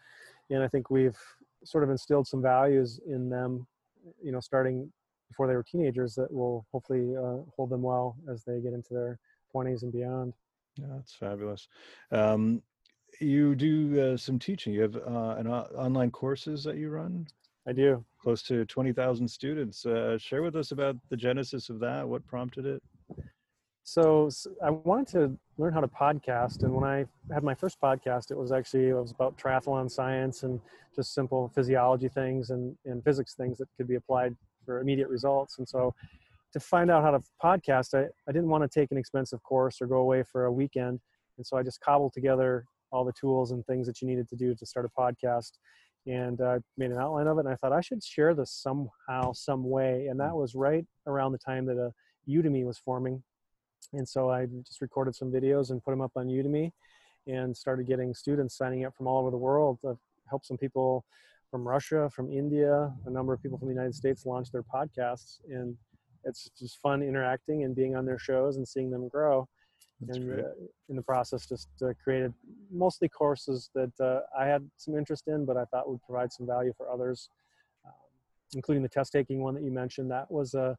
And 0.50 0.63
I 0.63 0.67
think 0.67 0.89
we've 0.89 1.17
sort 1.63 1.84
of 1.84 1.89
instilled 1.89 2.27
some 2.27 2.41
values 2.41 3.00
in 3.08 3.29
them, 3.29 3.67
you 4.24 4.32
know, 4.32 4.39
starting 4.39 4.91
before 5.29 5.48
they 5.48 5.55
were 5.55 5.63
teenagers 5.63 6.15
that 6.15 6.32
will 6.32 6.65
hopefully 6.72 7.15
uh, 7.15 7.38
hold 7.55 7.70
them 7.70 7.82
well 7.82 8.15
as 8.32 8.44
they 8.44 8.60
get 8.60 8.74
into 8.74 8.94
their 8.94 9.20
20s 9.53 9.84
and 9.84 9.91
beyond. 9.91 10.34
Yeah, 10.77 10.88
that's 10.96 11.13
fabulous. 11.13 11.67
Um, 12.12 12.62
you 13.22 13.55
do 13.55 14.13
uh, 14.13 14.17
some 14.17 14.39
teaching. 14.39 14.74
You 14.74 14.82
have 14.82 14.96
uh, 14.96 15.36
an 15.38 15.48
online 15.48 16.12
courses 16.12 16.63
that 16.63 16.77
you 16.77 16.89
run. 16.89 17.27
I 17.67 17.74
do. 17.74 18.03
Close 18.22 18.43
to 18.43 18.65
20,000 18.65 19.27
students. 19.27 19.86
Uh, 19.86 20.17
share 20.17 20.43
with 20.43 20.55
us 20.55 20.72
about 20.72 20.98
the 21.10 21.17
genesis 21.17 21.69
of 21.69 21.79
that. 21.79 22.07
What 22.07 22.25
prompted 22.27 22.65
it? 22.65 22.84
So, 23.84 24.29
so, 24.29 24.51
I 24.63 24.72
wanted 24.72 25.07
to 25.10 25.38
learn 25.57 25.74
how 25.74 25.79
to 25.79 25.88
podcast, 25.88 26.63
and 26.63 26.74
when 26.74 26.83
I 26.83 27.05
had 27.31 27.44
my 27.44 27.53
first 27.53 27.79
podcast, 27.79 28.31
it 28.31 28.37
was 28.37 28.51
actually 28.51 28.89
it 28.89 28.94
was 28.94 29.11
about 29.11 29.37
triathlon 29.37 29.92
science 29.92 30.42
and 30.42 30.59
just 30.96 31.13
simple 31.13 31.51
physiology 31.53 32.07
things 32.07 32.50
and, 32.50 32.75
and 32.85 33.03
physics 33.03 33.35
things 33.35 33.59
that 33.59 33.68
could 33.77 33.87
be 33.87 33.94
applied 33.94 34.35
for 34.66 34.79
immediate 34.79 35.07
results. 35.07 35.59
And 35.59 35.70
so, 35.70 35.94
to 36.53 36.59
find 36.59 36.89
out 36.89 37.03
how 37.03 37.11
to 37.11 37.22
podcast, 37.44 37.94
I, 37.94 38.07
I 38.27 38.31
didn't 38.31 38.50
want 38.50 38.63
to 38.63 38.79
take 38.79 38.92
an 38.92 38.98
expensive 38.98 39.44
course 39.44 39.79
or 39.81 39.85
go 39.85 39.98
away 39.98 40.24
for 40.24 40.46
a 40.46 40.51
weekend, 40.51 41.00
and 41.37 41.46
so 41.46 41.55
I 41.55 41.61
just 41.61 41.79
cobbled 41.79 42.13
together 42.13 42.66
all 42.92 43.05
the 43.05 43.13
tools 43.13 43.51
and 43.51 43.63
things 43.68 43.85
that 43.85 44.01
you 44.01 44.07
needed 44.07 44.27
to 44.29 44.35
do 44.35 44.55
to 44.55 44.66
start 44.66 44.85
a 44.85 45.00
podcast 45.00 45.51
and 46.07 46.39
uh, 46.41 46.59
made 46.77 46.91
an 46.91 46.98
outline 46.98 47.27
of 47.27 47.37
it. 47.37 47.46
And 47.46 47.50
I 47.50 47.55
thought 47.55 47.72
I 47.72 47.81
should 47.81 48.03
share 48.03 48.33
this 48.33 48.51
somehow, 48.51 49.33
some 49.33 49.70
way. 49.70 50.07
And 50.07 50.20
that 50.20 50.35
was 50.35 50.55
right 50.55 50.85
around 51.07 51.31
the 51.31 51.37
time 51.37 51.65
that 51.65 51.77
a 51.77 51.87
uh, 51.87 51.89
Udemy 52.29 52.65
was 52.65 52.77
forming. 52.77 53.24
And 53.94 54.07
so 54.07 54.29
I 54.29 54.48
just 54.65 54.81
recorded 54.81 55.15
some 55.15 55.31
videos 55.31 55.70
and 55.70 55.83
put 55.83 55.91
them 55.91 56.01
up 56.01 56.11
on 56.15 56.27
Udemy 56.27 56.72
and 57.27 57.55
started 57.55 57.87
getting 57.87 58.13
students 58.13 58.57
signing 58.57 58.85
up 58.85 58.96
from 58.96 59.07
all 59.07 59.20
over 59.20 59.31
the 59.31 59.37
world. 59.37 59.79
I've 59.87 59.98
helped 60.29 60.46
some 60.46 60.57
people 60.57 61.05
from 61.51 61.68
Russia, 61.68 62.09
from 62.13 62.31
India, 62.31 62.91
a 63.05 63.09
number 63.09 63.33
of 63.33 63.41
people 63.41 63.57
from 63.57 63.68
the 63.68 63.74
United 63.74 63.96
States 63.96 64.25
launch 64.25 64.51
their 64.51 64.63
podcasts. 64.63 65.39
And 65.50 65.75
it's 66.24 66.50
just 66.59 66.79
fun 66.81 67.01
interacting 67.01 67.63
and 67.63 67.75
being 67.75 67.96
on 67.96 68.05
their 68.05 68.20
shows 68.20 68.57
and 68.57 68.68
seeing 68.68 68.89
them 68.89 69.07
grow. 69.07 69.48
That's 70.01 70.18
and 70.18 70.40
uh, 70.40 70.44
in 70.90 70.96
the 70.96 71.01
process, 71.01 71.48
just 71.48 71.70
uh, 71.81 71.94
created 72.03 72.34
mostly 72.72 73.08
courses 73.08 73.70
that 73.75 73.92
uh, 74.00 74.20
I 74.38 74.46
had 74.46 74.70
some 74.77 74.98
interest 74.98 75.27
in, 75.27 75.46
but 75.46 75.58
I 75.58 75.66
thought 75.66 75.90
would 75.90 76.01
provide 76.03 76.31
some 76.34 76.46
value 76.46 76.74
for 76.77 76.90
others, 76.90 77.29
um, 77.86 77.94
including 78.53 78.84
the 78.84 78.90
test 78.90 79.14
taking 79.14 79.42
one 79.42 79.53
that 79.53 79.64
you 79.64 79.72
mentioned. 79.72 80.12
That 80.12 80.29
was 80.29 80.53
a 80.53 80.77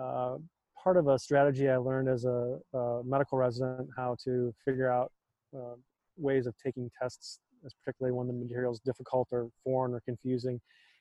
uh, 0.00 0.38
part 0.82 0.96
of 0.96 1.08
a 1.08 1.18
strategy 1.18 1.68
I 1.68 1.76
learned 1.76 2.08
as 2.08 2.24
a, 2.24 2.58
a 2.72 3.02
medical 3.04 3.36
resident 3.36 3.88
how 3.96 4.16
to 4.24 4.54
figure 4.64 4.90
out 4.90 5.12
uh, 5.54 5.74
ways 6.16 6.46
of 6.46 6.54
taking 6.64 6.90
tests, 7.00 7.40
particularly 7.84 8.16
when 8.16 8.26
the 8.26 8.32
material 8.32 8.72
is 8.72 8.80
difficult 8.80 9.28
or 9.30 9.50
foreign 9.64 9.92
or 9.92 10.00
confusing, 10.00 10.60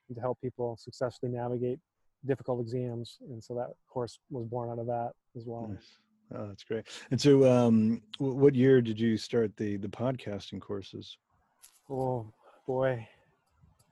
and 0.09 0.15
to 0.15 0.21
help 0.21 0.39
people 0.41 0.77
successfully 0.77 1.31
navigate 1.31 1.79
difficult 2.25 2.59
exams. 2.59 3.17
And 3.29 3.43
so 3.43 3.53
that 3.55 3.67
course 3.87 4.19
was 4.29 4.45
born 4.45 4.69
out 4.69 4.79
of 4.79 4.87
that 4.87 5.11
as 5.35 5.45
well. 5.45 5.67
Nice. 5.67 5.97
Oh, 6.35 6.47
that's 6.47 6.63
great. 6.63 6.85
And 7.11 7.19
so, 7.19 7.49
um, 7.49 8.01
what 8.17 8.53
year 8.53 8.81
did 8.81 8.99
you 8.99 9.17
start 9.17 9.55
the 9.55 9.77
the 9.77 9.87
podcasting 9.87 10.59
courses? 10.59 11.17
Oh 11.89 12.31
boy, 12.65 13.07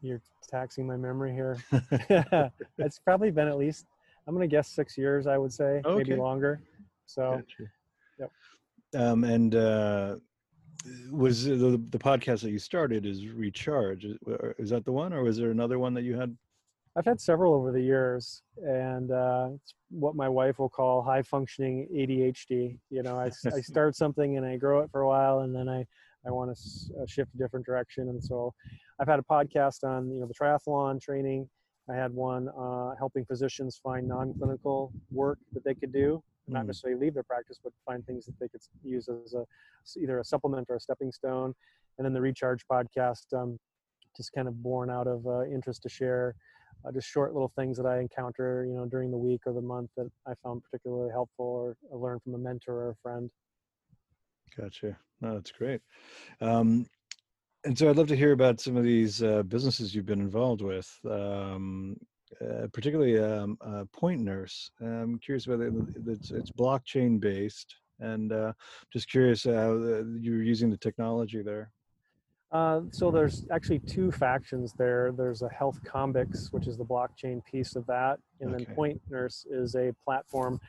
you're 0.02 0.22
taxing 0.48 0.86
my 0.86 0.98
memory 0.98 1.34
here. 1.34 1.58
it's 2.78 3.00
probably 3.00 3.32
been 3.32 3.48
at 3.48 3.58
least 3.58 3.86
I'm 4.28 4.34
gonna 4.34 4.48
guess 4.48 4.70
six 4.70 4.98
years. 4.98 5.28
I 5.28 5.38
would 5.38 5.54
say 5.54 5.82
okay. 5.86 5.98
maybe 5.98 6.16
longer. 6.16 6.62
So, 7.06 7.32
gotcha. 7.32 7.72
yep. 8.20 8.32
Um, 8.96 9.24
and 9.24 9.56
uh, 9.56 10.16
was 11.12 11.46
the 11.46 11.82
the 11.90 12.00
podcast 12.00 12.42
that 12.42 12.52
you 12.52 12.60
started 12.60 13.06
is 13.06 13.28
Recharge? 13.28 14.06
Is 14.58 14.70
that 14.72 14.86
the 14.86 14.92
one, 14.92 15.14
or 15.14 15.24
was 15.24 15.38
there 15.38 15.52
another 15.52 15.80
one 15.80 15.94
that 15.94 16.04
you 16.04 16.16
had 16.16 16.36
I've 16.98 17.06
had 17.06 17.20
several 17.20 17.54
over 17.54 17.74
the 17.74 17.82
years, 17.82 18.42
and 18.64 19.12
uh, 19.12 19.50
it's 19.54 19.76
what 19.90 20.16
my 20.16 20.30
wife 20.30 20.60
will 20.60 20.70
call 20.70 21.04
high 21.04 21.24
functioning 21.24 21.90
ADHD. 21.94 22.80
You 22.90 23.04
know, 23.04 23.20
I, 23.20 23.32
I 23.54 23.62
start 23.62 23.98
something 23.98 24.38
and 24.38 24.46
I 24.46 24.56
grow 24.56 24.80
it 24.80 24.90
for 24.92 25.02
a 25.02 25.08
while, 25.08 25.40
and 25.40 25.54
then 25.54 25.68
I, 25.68 25.86
I 26.26 26.32
want 26.32 26.56
to 26.56 26.60
s- 26.60 26.90
uh, 26.98 27.06
shift 27.06 27.34
a 27.36 27.38
different 27.38 27.66
direction. 27.66 28.08
And 28.08 28.24
so 28.24 28.54
I've 29.00 29.10
had 29.10 29.20
a 29.20 29.24
podcast 29.24 29.84
on, 29.84 30.10
you 30.10 30.22
know, 30.22 30.28
the 30.28 30.34
triathlon 30.34 31.02
training. 31.02 31.50
I 31.90 31.96
had 31.96 32.14
one 32.14 32.48
uh, 32.58 32.96
helping 32.98 33.26
physicians 33.26 33.78
find 33.84 34.08
non 34.08 34.34
clinical 34.40 34.94
work 35.12 35.38
that 35.52 35.66
they 35.66 35.76
could 35.76 35.92
do, 35.92 36.24
not 36.48 36.64
mm. 36.64 36.68
necessarily 36.68 37.00
leave 37.00 37.14
their 37.14 37.24
practice, 37.24 37.60
but 37.62 37.74
find 37.86 38.06
things 38.06 38.26
that 38.26 38.40
they 38.40 38.48
could 38.48 38.62
use 38.84 39.10
as 39.10 39.34
a, 39.34 39.46
either 40.00 40.20
a 40.20 40.24
supplement 40.24 40.68
or 40.70 40.78
a 40.78 40.80
stepping 40.80 41.12
stone. 41.12 41.54
And 41.98 42.06
then 42.06 42.14
the 42.14 42.22
Recharge 42.22 42.66
podcast, 42.72 43.34
um, 43.34 43.60
just 44.16 44.32
kind 44.32 44.48
of 44.48 44.64
born 44.64 44.90
out 44.90 45.08
of 45.08 45.28
uh, 45.28 45.44
interest 45.44 45.84
to 45.84 45.90
share 45.90 46.36
uh, 46.86 46.92
just 46.92 47.08
short 47.10 47.34
little 47.34 47.52
things 47.58 47.78
that 47.78 47.86
I 47.86 48.00
encounter, 48.00 48.66
you 48.68 48.76
know, 48.76 48.86
during 48.86 49.12
the 49.12 49.18
week 49.18 49.42
or 49.46 49.54
the 49.54 49.62
month 49.62 49.90
that 49.98 50.10
I 50.28 50.34
found 50.44 50.64
particularly 50.64 51.12
helpful 51.12 51.46
or 51.46 51.98
learned 51.98 52.24
from 52.24 52.36
a 52.36 52.38
mentor 52.38 52.74
or 52.74 52.90
a 52.92 52.96
friend. 53.02 53.30
Gotcha. 54.58 54.98
No, 55.22 55.34
that's 55.34 55.52
great. 55.52 55.82
Um, 56.42 56.86
and 57.64 57.78
so 57.78 57.90
I'd 57.90 57.98
love 57.98 58.08
to 58.08 58.16
hear 58.16 58.32
about 58.32 58.62
some 58.62 58.78
of 58.78 58.84
these 58.84 59.24
uh, 59.24 59.44
businesses 59.44 59.96
you've 59.96 60.06
been 60.06 60.22
involved 60.22 60.62
with, 60.62 60.88
um, 61.10 61.98
uh, 62.40 62.68
particularly 62.72 63.18
um, 63.20 63.58
uh, 63.62 63.86
Point 63.92 64.22
Nurse. 64.22 64.70
I'm 64.80 65.18
curious 65.18 65.48
about 65.48 65.62
it. 65.62 65.74
It's, 66.08 66.32
it's 66.32 66.52
blockchain 66.52 67.20
based, 67.20 67.76
and 68.00 68.32
uh, 68.32 68.54
just 68.94 69.10
curious 69.10 69.46
how 69.46 69.74
you're 70.20 70.44
using 70.44 70.70
the 70.70 70.78
technology 70.78 71.42
there. 71.42 71.72
Uh, 72.56 72.80
so 72.90 73.12
there's 73.12 73.46
actually 73.52 73.80
two 73.80 74.10
factions 74.14 74.72
there. 74.78 75.12
There's 75.12 75.42
a 75.42 75.50
Health 75.50 75.78
Combix, 75.84 76.54
which 76.54 76.68
is 76.68 76.78
the 76.78 76.86
blockchain 76.86 77.44
piece 77.44 77.76
of 77.76 77.86
that, 77.88 78.18
and 78.40 78.56
okay. 78.56 78.64
then 78.64 78.76
Point 78.76 79.02
Nurse 79.10 79.46
is 79.50 79.76
a 79.76 79.94
platform 80.02 80.62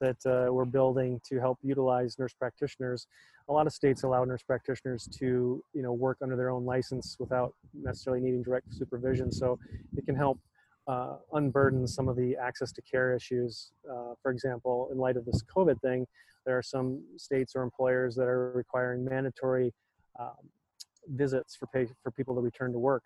that 0.00 0.18
uh, 0.24 0.52
we're 0.52 0.64
building 0.64 1.20
to 1.28 1.40
help 1.40 1.58
utilize 1.60 2.16
nurse 2.16 2.32
practitioners. 2.32 3.08
A 3.48 3.52
lot 3.52 3.66
of 3.66 3.72
states 3.72 4.04
allow 4.04 4.22
nurse 4.22 4.44
practitioners 4.44 5.08
to, 5.18 5.64
you 5.72 5.82
know, 5.82 5.92
work 5.92 6.18
under 6.22 6.36
their 6.36 6.50
own 6.50 6.64
license 6.64 7.16
without 7.18 7.54
necessarily 7.74 8.22
needing 8.22 8.44
direct 8.44 8.72
supervision. 8.72 9.32
So 9.32 9.58
it 9.96 10.06
can 10.06 10.14
help 10.14 10.38
uh, 10.86 11.16
unburden 11.32 11.88
some 11.88 12.08
of 12.08 12.14
the 12.14 12.36
access 12.36 12.70
to 12.70 12.82
care 12.82 13.16
issues. 13.16 13.72
Uh, 13.90 14.14
for 14.22 14.30
example, 14.30 14.90
in 14.92 14.98
light 14.98 15.16
of 15.16 15.24
this 15.24 15.42
COVID 15.42 15.80
thing, 15.80 16.06
there 16.46 16.56
are 16.56 16.62
some 16.62 17.02
states 17.16 17.54
or 17.56 17.62
employers 17.62 18.14
that 18.14 18.28
are 18.28 18.52
requiring 18.54 19.04
mandatory 19.04 19.74
um, 20.20 20.50
visits 21.08 21.56
for 21.56 21.66
pay, 21.66 21.88
for 22.02 22.10
people 22.10 22.34
to 22.34 22.40
return 22.40 22.72
to 22.72 22.78
work 22.78 23.02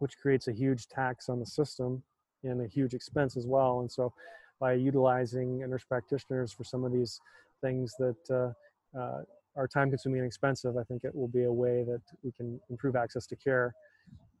which 0.00 0.18
creates 0.18 0.48
a 0.48 0.52
huge 0.52 0.88
tax 0.88 1.28
on 1.28 1.38
the 1.38 1.46
system 1.46 2.02
and 2.42 2.60
a 2.60 2.66
huge 2.66 2.94
expense 2.94 3.36
as 3.36 3.46
well. 3.46 3.80
And 3.80 3.90
so, 3.90 4.12
by 4.58 4.72
utilizing 4.72 5.60
nurse 5.60 5.84
practitioners 5.84 6.52
for 6.52 6.64
some 6.64 6.84
of 6.84 6.92
these 6.92 7.18
things 7.62 7.94
that 7.98 8.30
uh, 8.30 8.98
uh, 8.98 9.22
are 9.56 9.68
time 9.68 9.88
consuming 9.88 10.20
and 10.20 10.26
expensive, 10.26 10.76
I 10.76 10.82
think 10.82 11.04
it 11.04 11.14
will 11.14 11.28
be 11.28 11.44
a 11.44 11.52
way 11.52 11.82
that 11.84 12.02
we 12.22 12.32
can 12.32 12.60
improve 12.68 12.96
access 12.96 13.26
to 13.28 13.36
care. 13.36 13.74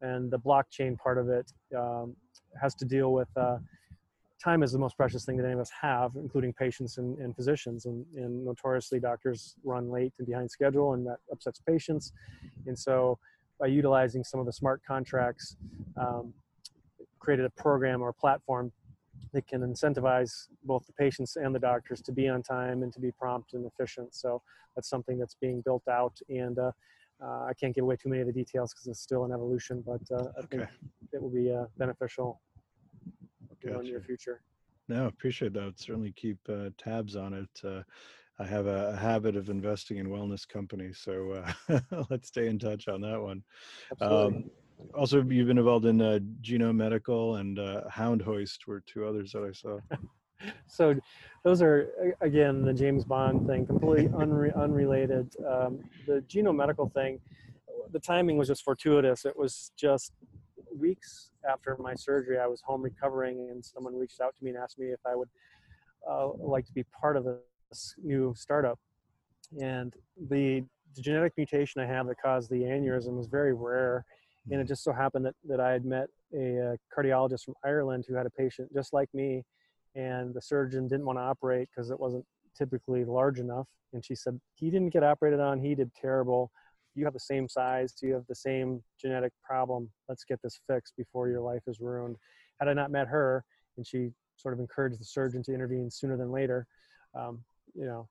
And 0.02 0.30
the 0.30 0.38
blockchain 0.38 0.98
part 0.98 1.16
of 1.16 1.28
it 1.28 1.50
um, 1.76 2.16
has 2.60 2.74
to 2.76 2.84
deal 2.84 3.12
with 3.12 3.28
uh, 3.36 3.58
time 4.42 4.62
is 4.62 4.72
the 4.72 4.78
most 4.78 4.96
precious 4.96 5.24
thing 5.24 5.36
that 5.36 5.44
any 5.44 5.52
of 5.52 5.60
us 5.60 5.70
have, 5.80 6.12
including 6.16 6.52
patients 6.52 6.98
and, 6.98 7.18
and 7.18 7.36
physicians. 7.36 7.86
And, 7.86 8.04
and, 8.16 8.44
notoriously, 8.44 8.98
doctors 8.98 9.54
run 9.64 9.90
late 9.90 10.12
and 10.18 10.26
behind 10.26 10.50
schedule, 10.50 10.94
and 10.94 11.06
that 11.06 11.18
upsets 11.30 11.60
patients. 11.60 12.12
And 12.66 12.78
so, 12.78 13.18
by 13.58 13.66
utilizing 13.66 14.24
some 14.24 14.40
of 14.40 14.46
the 14.46 14.52
smart 14.52 14.80
contracts, 14.86 15.56
um, 15.96 16.32
created 17.18 17.44
a 17.44 17.50
program 17.50 18.00
or 18.00 18.12
platform 18.12 18.72
that 19.32 19.46
can 19.46 19.60
incentivize 19.60 20.46
both 20.64 20.86
the 20.86 20.92
patients 20.94 21.36
and 21.36 21.54
the 21.54 21.58
doctors 21.58 22.00
to 22.00 22.12
be 22.12 22.26
on 22.26 22.42
time 22.42 22.82
and 22.82 22.92
to 22.94 23.00
be 23.00 23.12
prompt 23.12 23.52
and 23.52 23.66
efficient. 23.66 24.14
So 24.14 24.40
that's 24.74 24.88
something 24.88 25.18
that's 25.18 25.34
being 25.34 25.60
built 25.60 25.86
out, 25.88 26.18
and 26.28 26.58
uh, 26.58 26.72
uh, 27.22 27.44
I 27.44 27.52
can't 27.52 27.74
give 27.74 27.84
away 27.84 27.96
too 27.96 28.08
many 28.08 28.22
of 28.22 28.26
the 28.26 28.32
details 28.32 28.72
because 28.72 28.86
it's 28.86 29.00
still 29.00 29.24
an 29.24 29.32
evolution, 29.32 29.84
but 29.86 30.00
uh, 30.10 30.28
I 30.38 30.46
think 30.46 30.62
it 31.12 31.20
will 31.20 31.28
be 31.28 31.50
uh, 33.64 33.68
beneficial 33.68 33.80
in 33.80 33.92
near 33.92 34.00
future. 34.00 34.42
No, 34.88 35.06
appreciate 35.06 35.52
that. 35.54 35.74
Certainly 35.76 36.12
keep 36.16 36.38
uh, 36.48 36.70
tabs 36.76 37.16
on 37.16 37.34
it. 37.34 37.64
Uh, 37.64 37.82
I 38.38 38.46
have 38.46 38.66
a, 38.66 38.92
a, 38.92 38.96
habit 38.96 39.36
of 39.36 39.50
investing 39.50 39.98
in 39.98 40.08
wellness 40.08 40.48
companies, 40.48 40.98
so 40.98 41.44
let's 42.10 42.28
stay 42.28 42.48
in 42.48 42.58
touch 42.58 42.88
on 42.88 43.02
that 43.02 43.20
one. 43.20 43.42
Um, 44.00 44.50
also, 44.94 45.22
you've 45.22 45.46
been 45.46 45.58
involved 45.58 45.84
in 45.84 46.00
uh, 46.00 46.18
Genome 46.42 46.76
Medical 46.76 47.36
and 47.36 47.58
uh, 47.58 47.82
Hound 47.88 48.22
Hoist 48.22 48.66
were 48.66 48.82
two 48.86 49.06
others 49.06 49.32
that 49.32 49.44
I 49.44 49.52
saw. 49.52 49.78
so, 50.66 50.94
those 51.44 51.62
are 51.62 52.14
again 52.20 52.64
the 52.64 52.72
James 52.72 53.04
Bond 53.04 53.46
thing, 53.46 53.66
completely 53.66 54.08
unre- 54.14 54.56
unrelated. 54.56 55.34
Um, 55.46 55.80
the 56.06 56.24
Genome 56.28 56.56
Medical 56.56 56.88
thing, 56.88 57.20
the 57.92 58.00
timing 58.00 58.36
was 58.36 58.48
just 58.48 58.62
fortuitous. 58.62 59.24
It 59.24 59.36
was 59.36 59.72
just 59.76 60.12
weeks 60.80 61.30
after 61.48 61.76
my 61.78 61.94
surgery. 61.94 62.38
I 62.38 62.46
was 62.46 62.60
home 62.62 62.82
recovering, 62.82 63.48
and 63.50 63.64
someone 63.64 63.94
reached 63.96 64.20
out 64.20 64.34
to 64.36 64.44
me 64.44 64.50
and 64.50 64.58
asked 64.58 64.78
me 64.78 64.86
if 64.86 65.00
I 65.06 65.14
would 65.14 65.28
uh, 66.08 66.30
like 66.38 66.66
to 66.66 66.72
be 66.72 66.84
part 67.00 67.16
of 67.16 67.24
this 67.24 67.94
new 68.02 68.34
startup. 68.36 68.78
And 69.60 69.94
the, 70.30 70.64
the 70.96 71.02
genetic 71.02 71.34
mutation 71.36 71.80
I 71.80 71.86
have 71.86 72.06
that 72.06 72.16
caused 72.22 72.50
the 72.50 72.62
aneurysm 72.62 73.16
was 73.16 73.26
very 73.26 73.52
rare 73.52 74.04
and 74.50 74.60
it 74.60 74.66
just 74.66 74.82
so 74.82 74.92
happened 74.92 75.26
that, 75.26 75.34
that 75.44 75.60
I 75.60 75.72
had 75.72 75.84
met 75.84 76.08
a, 76.34 76.56
a, 76.56 76.76
cardiologist 76.96 77.44
from 77.44 77.54
Ireland 77.64 78.04
who 78.08 78.14
had 78.14 78.26
a 78.26 78.30
patient 78.30 78.72
just 78.72 78.92
like 78.92 79.08
me, 79.12 79.44
and 79.94 80.32
the 80.34 80.40
surgeon 80.40 80.88
didn't 80.88 81.04
want 81.04 81.18
to 81.18 81.22
operate 81.22 81.68
because 81.74 81.90
it 81.90 82.00
wasn't 82.00 82.24
typically 82.56 83.04
large 83.04 83.38
enough. 83.38 83.66
And 83.92 84.04
she 84.04 84.14
said, 84.14 84.40
He 84.54 84.70
didn't 84.70 84.90
get 84.90 85.02
operated 85.02 85.40
on, 85.40 85.60
he 85.60 85.74
did 85.74 85.92
terrible. 85.94 86.50
You 86.94 87.04
have 87.04 87.14
the 87.14 87.20
same 87.20 87.48
size, 87.48 87.94
you 88.02 88.14
have 88.14 88.26
the 88.28 88.34
same 88.34 88.82
genetic 89.00 89.32
problem. 89.42 89.90
Let's 90.08 90.24
get 90.24 90.40
this 90.42 90.60
fixed 90.66 90.94
before 90.96 91.28
your 91.28 91.40
life 91.40 91.62
is 91.66 91.80
ruined. 91.80 92.16
Had 92.58 92.68
I 92.68 92.72
not 92.72 92.90
met 92.90 93.06
her, 93.06 93.44
and 93.76 93.86
she 93.86 94.10
sort 94.36 94.54
of 94.54 94.60
encouraged 94.60 95.00
the 95.00 95.04
surgeon 95.04 95.42
to 95.44 95.54
intervene 95.54 95.90
sooner 95.90 96.16
than 96.16 96.32
later, 96.32 96.66
um, 97.14 97.44
you 97.74 97.84
know, 97.84 98.08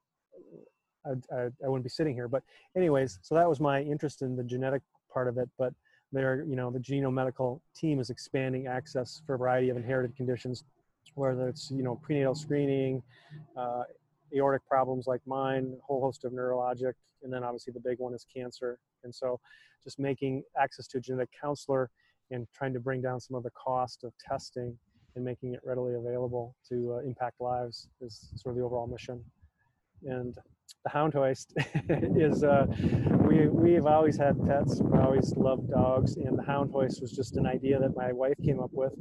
I, 1.06 1.12
I, 1.36 1.42
I 1.64 1.68
wouldn't 1.68 1.84
be 1.84 1.90
sitting 1.90 2.14
here. 2.14 2.28
But, 2.28 2.44
anyways, 2.76 3.20
so 3.22 3.36
that 3.36 3.48
was 3.48 3.60
my 3.60 3.82
interest 3.82 4.22
in 4.22 4.36
the 4.36 4.44
genetic 4.44 4.82
part 5.14 5.28
of 5.28 5.38
it. 5.38 5.50
But 5.58 5.74
there, 6.12 6.44
you 6.48 6.56
know, 6.56 6.72
the 6.72 6.80
genome 6.80 7.14
medical 7.14 7.62
team 7.76 8.00
is 8.00 8.10
expanding 8.10 8.68
access 8.68 9.22
for 9.26 9.36
a 9.36 9.38
variety 9.38 9.70
of 9.70 9.78
inherited 9.78 10.16
conditions, 10.16 10.64
whether 11.16 11.48
it's, 11.48 11.70
you 11.72 11.84
know, 11.84 11.96
prenatal 11.96 12.36
screening, 12.36 13.04
uh, 13.58 13.84
aortic 14.36 14.66
problems 14.68 15.08
like 15.08 15.22
mine, 15.26 15.74
a 15.78 15.82
whole 15.86 16.02
host 16.02 16.26
of 16.26 16.32
neurologic, 16.32 16.94
and 17.24 17.32
then 17.32 17.44
obviously 17.44 17.74
the 17.74 17.80
big 17.80 18.00
one 18.00 18.14
is 18.14 18.26
cancer. 18.34 18.80
And 19.04 19.14
so 19.14 19.40
just 19.84 20.00
making 20.00 20.44
access 20.60 20.88
to 20.88 20.98
a 20.98 21.02
genetic 21.02 21.30
counselor 21.40 21.90
and 22.32 22.48
trying 22.54 22.74
to 22.74 22.80
bring 22.80 23.02
down 23.02 23.20
some 23.20 23.36
of 23.36 23.44
the 23.44 23.52
cost 23.52 24.04
of 24.04 24.14
testing 24.18 24.78
and 25.16 25.26
making 25.26 25.54
it 25.54 25.62
readily 25.64 25.96
available 25.96 26.56
to 26.70 26.96
uh, 26.96 26.98
impact 27.00 27.42
lives 27.42 27.90
is 28.02 28.30
sort 28.36 28.54
of 28.54 28.60
the 28.60 28.64
overall 28.64 28.88
mission. 28.88 29.24
And 30.06 30.36
the 30.84 30.90
hound 30.90 31.14
hoist 31.14 31.54
is 31.90 32.44
uh, 32.44 32.68
we 33.28 33.48
we've 33.48 33.86
always 33.86 34.18
had 34.18 34.38
pets. 34.46 34.80
We 34.82 34.98
always 35.00 35.36
loved 35.36 35.70
dogs, 35.72 36.16
and 36.16 36.38
the 36.38 36.44
hound 36.44 36.72
hoist 36.72 37.02
was 37.02 37.12
just 37.12 37.36
an 37.36 37.46
idea 37.46 37.80
that 37.80 37.96
my 37.96 38.14
wife 38.14 38.36
came 38.44 38.60
up 38.60 38.72
with 38.72 38.94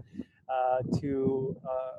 uh, 0.49 0.79
to. 1.01 1.57
Uh, 1.64 1.98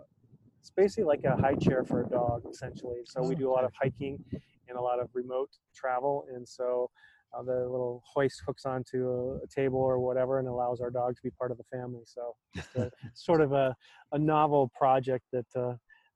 it's 0.70 0.76
basically 0.76 1.06
like 1.06 1.24
a 1.24 1.36
high 1.36 1.56
chair 1.56 1.84
for 1.84 2.04
a 2.04 2.10
dog, 2.10 2.44
essentially. 2.50 3.00
So 3.06 3.24
we 3.24 3.36
do 3.36 3.50
a 3.50 3.54
lot 3.54 3.64
of 3.64 3.72
hiking 3.80 4.24
and 4.68 4.78
a 4.78 4.82
lot 4.82 5.00
of 5.00 5.10
remote 5.14 5.50
travel, 5.76 6.26
and 6.34 6.48
so 6.48 6.90
uh, 7.34 7.42
the 7.42 7.54
little 7.54 8.04
hoist 8.06 8.42
hooks 8.46 8.66
onto 8.66 9.08
a, 9.08 9.36
a, 9.38 9.48
table 9.48 9.80
or 9.80 10.00
whatever 10.00 10.40
and 10.40 10.48
allows 10.48 10.82
our 10.82 10.90
dog 10.90 11.16
to 11.16 11.22
be 11.24 11.30
part 11.32 11.52
of 11.52 11.58
the 11.58 11.64
family. 11.72 12.02
So 12.06 12.36
it's 12.56 12.76
a, 12.76 12.92
sort 13.14 13.42
of 13.42 13.52
a, 13.52 13.76
a 14.12 14.18
novel 14.18 14.72
project 14.76 15.26
that 15.32 15.46
uh, 15.56 15.74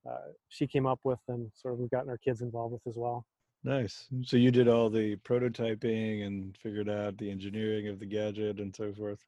uh, 0.10 0.18
she 0.50 0.66
came 0.66 0.88
up 0.88 1.00
with 1.04 1.20
and 1.28 1.52
sort 1.54 1.76
of 1.76 1.80
we've 1.80 1.92
gotten 1.92 2.10
our 2.10 2.18
kids 2.18 2.42
involved 2.42 2.74
with 2.74 2.82
as 2.88 2.98
well. 2.98 3.26
Nice. 3.64 4.08
So 4.24 4.38
you 4.38 4.50
did 4.50 4.68
all 4.68 4.90
the 4.90 5.16
prototyping 5.18 6.26
and 6.26 6.58
figured 6.58 6.90
out 6.90 7.18
the 7.18 7.30
engineering 7.30 7.88
of 7.90 8.00
the 8.00 8.08
gadget 8.08 8.60
and 8.60 8.76
so 8.76 8.92
forth. 8.92 9.24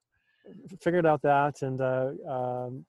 Figured 0.82 1.06
out 1.06 1.22
that, 1.22 1.62
and 1.62 1.82
uh, 1.82 2.12
um, 2.28 2.86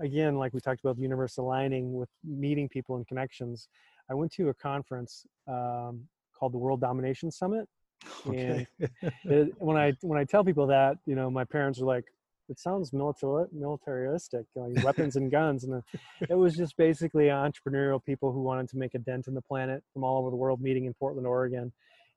again, 0.00 0.36
like 0.36 0.52
we 0.54 0.60
talked 0.60 0.80
about 0.80 0.96
the 0.96 1.02
universe 1.02 1.38
aligning 1.38 1.92
with 1.94 2.08
meeting 2.24 2.68
people 2.68 2.96
and 2.96 3.06
connections. 3.06 3.68
I 4.10 4.14
went 4.14 4.32
to 4.32 4.48
a 4.48 4.54
conference 4.54 5.26
um, 5.46 6.04
called 6.38 6.52
the 6.52 6.58
World 6.58 6.80
Domination 6.80 7.30
Summit, 7.30 7.68
okay. 8.26 8.66
and 8.80 8.90
it, 9.24 9.52
when 9.58 9.76
I 9.76 9.94
when 10.00 10.18
I 10.18 10.24
tell 10.24 10.44
people 10.44 10.66
that, 10.68 10.98
you 11.06 11.14
know, 11.14 11.30
my 11.30 11.44
parents 11.44 11.80
are 11.80 11.84
like, 11.84 12.04
it 12.48 12.58
sounds 12.58 12.92
military 12.92 13.46
militaristic 13.52 14.46
like 14.54 14.82
weapons 14.84 15.16
and 15.16 15.30
guns 15.30 15.64
and 15.64 15.82
it 16.28 16.34
was 16.34 16.56
just 16.56 16.76
basically 16.76 17.24
entrepreneurial 17.24 18.02
people 18.02 18.32
who 18.32 18.40
wanted 18.40 18.68
to 18.68 18.76
make 18.76 18.94
a 18.94 18.98
dent 18.98 19.26
in 19.28 19.34
the 19.34 19.42
planet 19.42 19.82
from 19.92 20.02
all 20.02 20.18
over 20.18 20.30
the 20.30 20.36
world 20.36 20.60
meeting 20.60 20.86
in 20.86 20.94
portland 20.94 21.26
oregon 21.26 21.72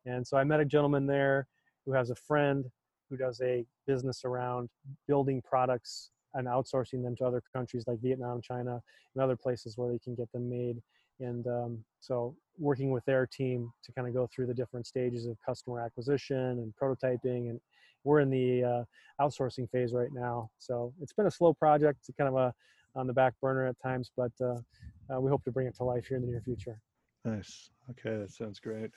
and 0.05 0.25
so 0.25 0.37
i 0.37 0.43
met 0.43 0.59
a 0.59 0.65
gentleman 0.65 1.05
there 1.05 1.47
who 1.85 1.91
has 1.91 2.09
a 2.09 2.15
friend 2.15 2.65
who 3.09 3.17
does 3.17 3.41
a 3.41 3.65
business 3.87 4.21
around 4.23 4.69
building 5.07 5.41
products 5.41 6.11
and 6.33 6.47
outsourcing 6.47 7.03
them 7.03 7.15
to 7.15 7.25
other 7.25 7.41
countries 7.55 7.83
like 7.87 7.99
vietnam 8.01 8.41
china 8.41 8.81
and 9.15 9.23
other 9.23 9.35
places 9.35 9.77
where 9.77 9.91
they 9.91 9.99
can 9.99 10.15
get 10.15 10.31
them 10.31 10.49
made 10.49 10.81
and 11.19 11.45
um, 11.47 11.83
so 11.99 12.35
working 12.57 12.89
with 12.89 13.05
their 13.05 13.27
team 13.27 13.71
to 13.83 13.91
kind 13.91 14.07
of 14.07 14.13
go 14.13 14.27
through 14.33 14.47
the 14.47 14.53
different 14.53 14.87
stages 14.87 15.25
of 15.27 15.37
customer 15.45 15.79
acquisition 15.79 16.37
and 16.37 16.73
prototyping 16.81 17.49
and 17.49 17.59
we're 18.03 18.19
in 18.19 18.29
the 18.29 18.63
uh, 18.63 19.23
outsourcing 19.23 19.69
phase 19.69 19.93
right 19.93 20.11
now. 20.11 20.49
So 20.57 20.93
it's 21.01 21.13
been 21.13 21.27
a 21.27 21.31
slow 21.31 21.53
project, 21.53 22.09
kind 22.17 22.27
of 22.27 22.35
a 22.35 22.53
on 22.95 23.07
the 23.07 23.13
back 23.13 23.33
burner 23.41 23.67
at 23.67 23.75
times, 23.81 24.11
but 24.17 24.31
uh, 24.41 24.55
uh, 25.13 25.19
we 25.21 25.29
hope 25.29 25.43
to 25.45 25.51
bring 25.51 25.65
it 25.65 25.75
to 25.77 25.83
life 25.83 26.07
here 26.07 26.17
in 26.17 26.23
the 26.23 26.29
near 26.29 26.41
future. 26.41 26.77
Nice. 27.23 27.69
Okay, 27.91 28.17
that 28.17 28.31
sounds 28.31 28.59
great. 28.59 28.91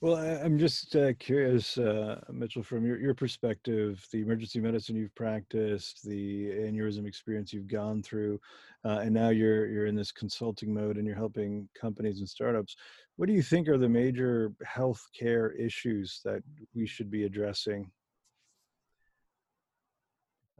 Well, 0.00 0.16
I, 0.16 0.44
am 0.44 0.58
just 0.58 0.96
uh, 0.96 1.12
curious, 1.14 1.78
uh, 1.78 2.20
Mitchell, 2.32 2.62
from 2.62 2.84
your, 2.84 2.98
your 2.98 3.14
perspective, 3.14 4.04
the 4.10 4.20
emergency 4.20 4.60
medicine 4.60 4.96
you've 4.96 5.14
practiced, 5.14 6.02
the 6.04 6.50
aneurysm 6.50 7.06
experience 7.06 7.52
you've 7.52 7.68
gone 7.68 8.02
through, 8.02 8.40
uh, 8.84 9.00
and 9.02 9.14
now 9.14 9.28
you're 9.28 9.66
you're 9.66 9.86
in 9.86 9.94
this 9.94 10.10
consulting 10.10 10.74
mode 10.74 10.96
and 10.96 11.06
you're 11.06 11.14
helping 11.14 11.68
companies 11.80 12.18
and 12.18 12.28
startups. 12.28 12.76
What 13.16 13.26
do 13.26 13.32
you 13.32 13.42
think 13.42 13.68
are 13.68 13.78
the 13.78 13.88
major 13.88 14.52
healthcare 14.66 15.56
issues 15.58 16.20
that 16.24 16.42
we 16.74 16.86
should 16.86 17.10
be 17.10 17.24
addressing 17.24 17.90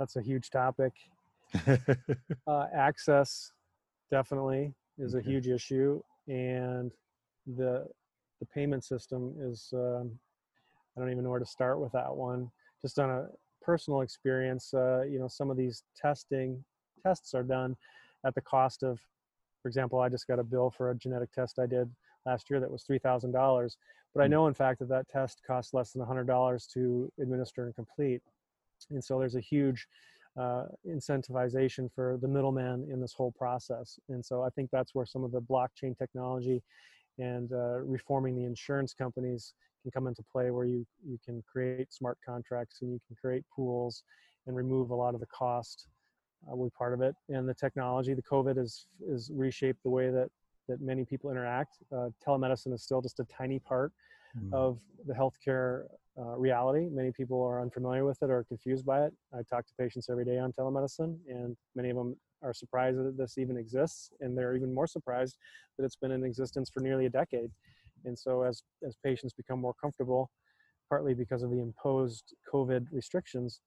that's 0.03 0.16
a 0.16 0.23
huge 0.23 0.51
topic. 0.51 0.92
uh, 2.47 2.66
access 2.75 3.53
definitely 4.11 4.75
is 4.99 5.14
a 5.14 5.21
huge 5.21 5.47
issue, 5.47 6.03
and 6.27 6.92
the 7.46 7.87
the 8.40 8.46
payment 8.46 8.85
system 8.85 9.35
is. 9.40 9.70
Um, 9.72 10.18
I 10.96 11.00
don't 11.00 11.11
even 11.11 11.24
know 11.24 11.31
where 11.31 11.38
to 11.38 11.46
start 11.46 11.81
with 11.81 11.92
that 11.92 12.14
one. 12.14 12.50
Just 12.83 12.98
on 12.98 13.11
a 13.11 13.26
personal 13.62 14.02
experience, 14.02 14.74
uh, 14.74 15.02
you 15.02 15.18
know, 15.18 15.28
some 15.28 15.50
of 15.50 15.57
these 15.57 15.85
testing 15.96 16.62
tests 17.02 17.35
are 17.35 17.42
done 17.42 17.76
at 18.26 18.35
the 18.35 18.40
cost 18.40 18.83
of, 18.83 19.00
for 19.62 19.68
example, 19.68 20.00
I 20.00 20.09
just 20.09 20.26
got 20.26 20.38
a 20.38 20.44
bill 20.44 20.70
for 20.70 20.90
a 20.90 20.94
genetic 20.94 21.33
test 21.33 21.59
I 21.59 21.66
did 21.66 21.90
last 22.26 22.50
year 22.50 22.61
that 22.61 22.70
was 22.70 22.83
three 22.83 22.98
thousand 22.98 23.33
dollars, 23.33 23.78
but 24.14 24.22
I 24.22 24.26
hmm. 24.26 24.33
know 24.33 24.46
in 24.48 24.55
fact 24.55 24.81
that 24.81 24.88
that 24.88 25.09
test 25.09 25.40
costs 25.46 25.74
less 25.74 25.92
than 25.92 26.02
a 26.02 26.07
hundred 26.07 26.26
dollars 26.26 26.68
to 26.74 27.11
administer 27.20 27.64
and 27.66 27.74
complete. 27.74 28.20
And 28.90 29.02
so 29.02 29.18
there's 29.18 29.37
a 29.37 29.40
huge 29.40 29.87
uh, 30.38 30.64
incentivization 30.88 31.90
for 31.94 32.18
the 32.20 32.28
middleman 32.28 32.88
in 32.90 33.00
this 33.00 33.12
whole 33.12 33.33
process. 33.33 33.98
And 34.09 34.24
so 34.24 34.42
I 34.42 34.50
think 34.50 34.70
that's 34.70 34.94
where 34.94 35.07
some 35.07 35.24
of 35.24 35.31
the 35.31 35.40
blockchain 35.40 35.96
technology 35.96 36.62
and 37.18 37.53
uh, 37.53 37.81
reforming 37.81 38.35
the 38.37 38.44
insurance 38.44 38.94
companies 38.94 39.55
can 39.83 39.90
come 39.90 40.07
into 40.07 40.22
play 40.22 40.51
where 40.51 40.64
you, 40.64 40.87
you 41.07 41.18
can 41.25 41.42
create 41.51 41.92
smart 41.92 42.18
contracts 42.25 42.79
and 42.83 42.92
you 42.92 43.01
can 43.07 43.16
create 43.16 43.44
pools 43.55 44.05
and 44.46 44.57
remove 44.57 44.90
a 44.90 44.94
lot 44.94 45.14
of 45.14 45.20
the 45.20 45.27
cost 45.27 45.88
uh, 46.51 46.57
will 46.57 46.66
be 46.66 46.70
part 46.77 46.92
of 46.92 47.01
it. 47.03 47.14
And 47.29 47.48
the 47.48 47.55
technology, 47.55 48.14
the 48.14 48.22
COVID 48.22 48.57
has 48.57 48.87
is 49.07 49.31
reshaped 49.33 49.83
the 49.83 49.90
way 49.90 50.11
that 50.11 50.31
that 50.68 50.81
many 50.81 51.05
people 51.05 51.31
interact. 51.31 51.79
Uh, 51.92 52.11
telemedicine 52.25 52.72
is 52.72 52.83
still 52.83 53.01
just 53.01 53.20
a 53.20 53.25
tiny 53.25 53.59
part 53.59 53.92
mm. 54.38 54.53
of 54.53 54.79
the 55.07 55.12
healthcare 55.12 55.85
uh, 56.18 56.37
reality. 56.37 56.88
Many 56.90 57.11
people 57.11 57.42
are 57.42 57.61
unfamiliar 57.61 58.05
with 58.05 58.22
it 58.22 58.31
or 58.31 58.44
confused 58.44 58.87
by 58.87 59.05
it. 59.05 59.12
I 59.33 59.42
talk 59.42 59.66
to 59.66 59.75
patients 59.79 60.09
every 60.09 60.25
day 60.25 60.38
on 60.38 60.53
telemedicine, 60.53 61.16
and 61.29 61.57
many 61.75 61.90
of 61.90 61.96
them 61.96 62.16
are 62.42 62.55
surprised 62.55 62.98
that 62.98 63.16
this 63.16 63.38
even 63.38 63.57
exists, 63.57 64.11
and 64.20 64.37
they're 64.37 64.57
even 64.57 64.74
more 64.74 64.87
surprised 64.87 65.37
that 65.76 65.85
it's 65.85 65.96
been 65.96 66.12
in 66.12 66.24
existence 66.24 66.70
for 66.70 66.81
nearly 66.81 67.07
a 67.07 67.11
decade. 67.11 67.50
And 68.05 68.18
so, 68.18 68.42
as 68.42 68.62
as 68.87 68.96
patients 69.05 69.33
become 69.33 69.61
more 69.61 69.74
comfortable, 69.74 70.31
partly 70.88 71.14
because 71.14 71.42
of 71.42 71.50
the 71.50 71.61
imposed 71.61 72.35
COVID 72.52 72.87
restrictions, 72.92 73.61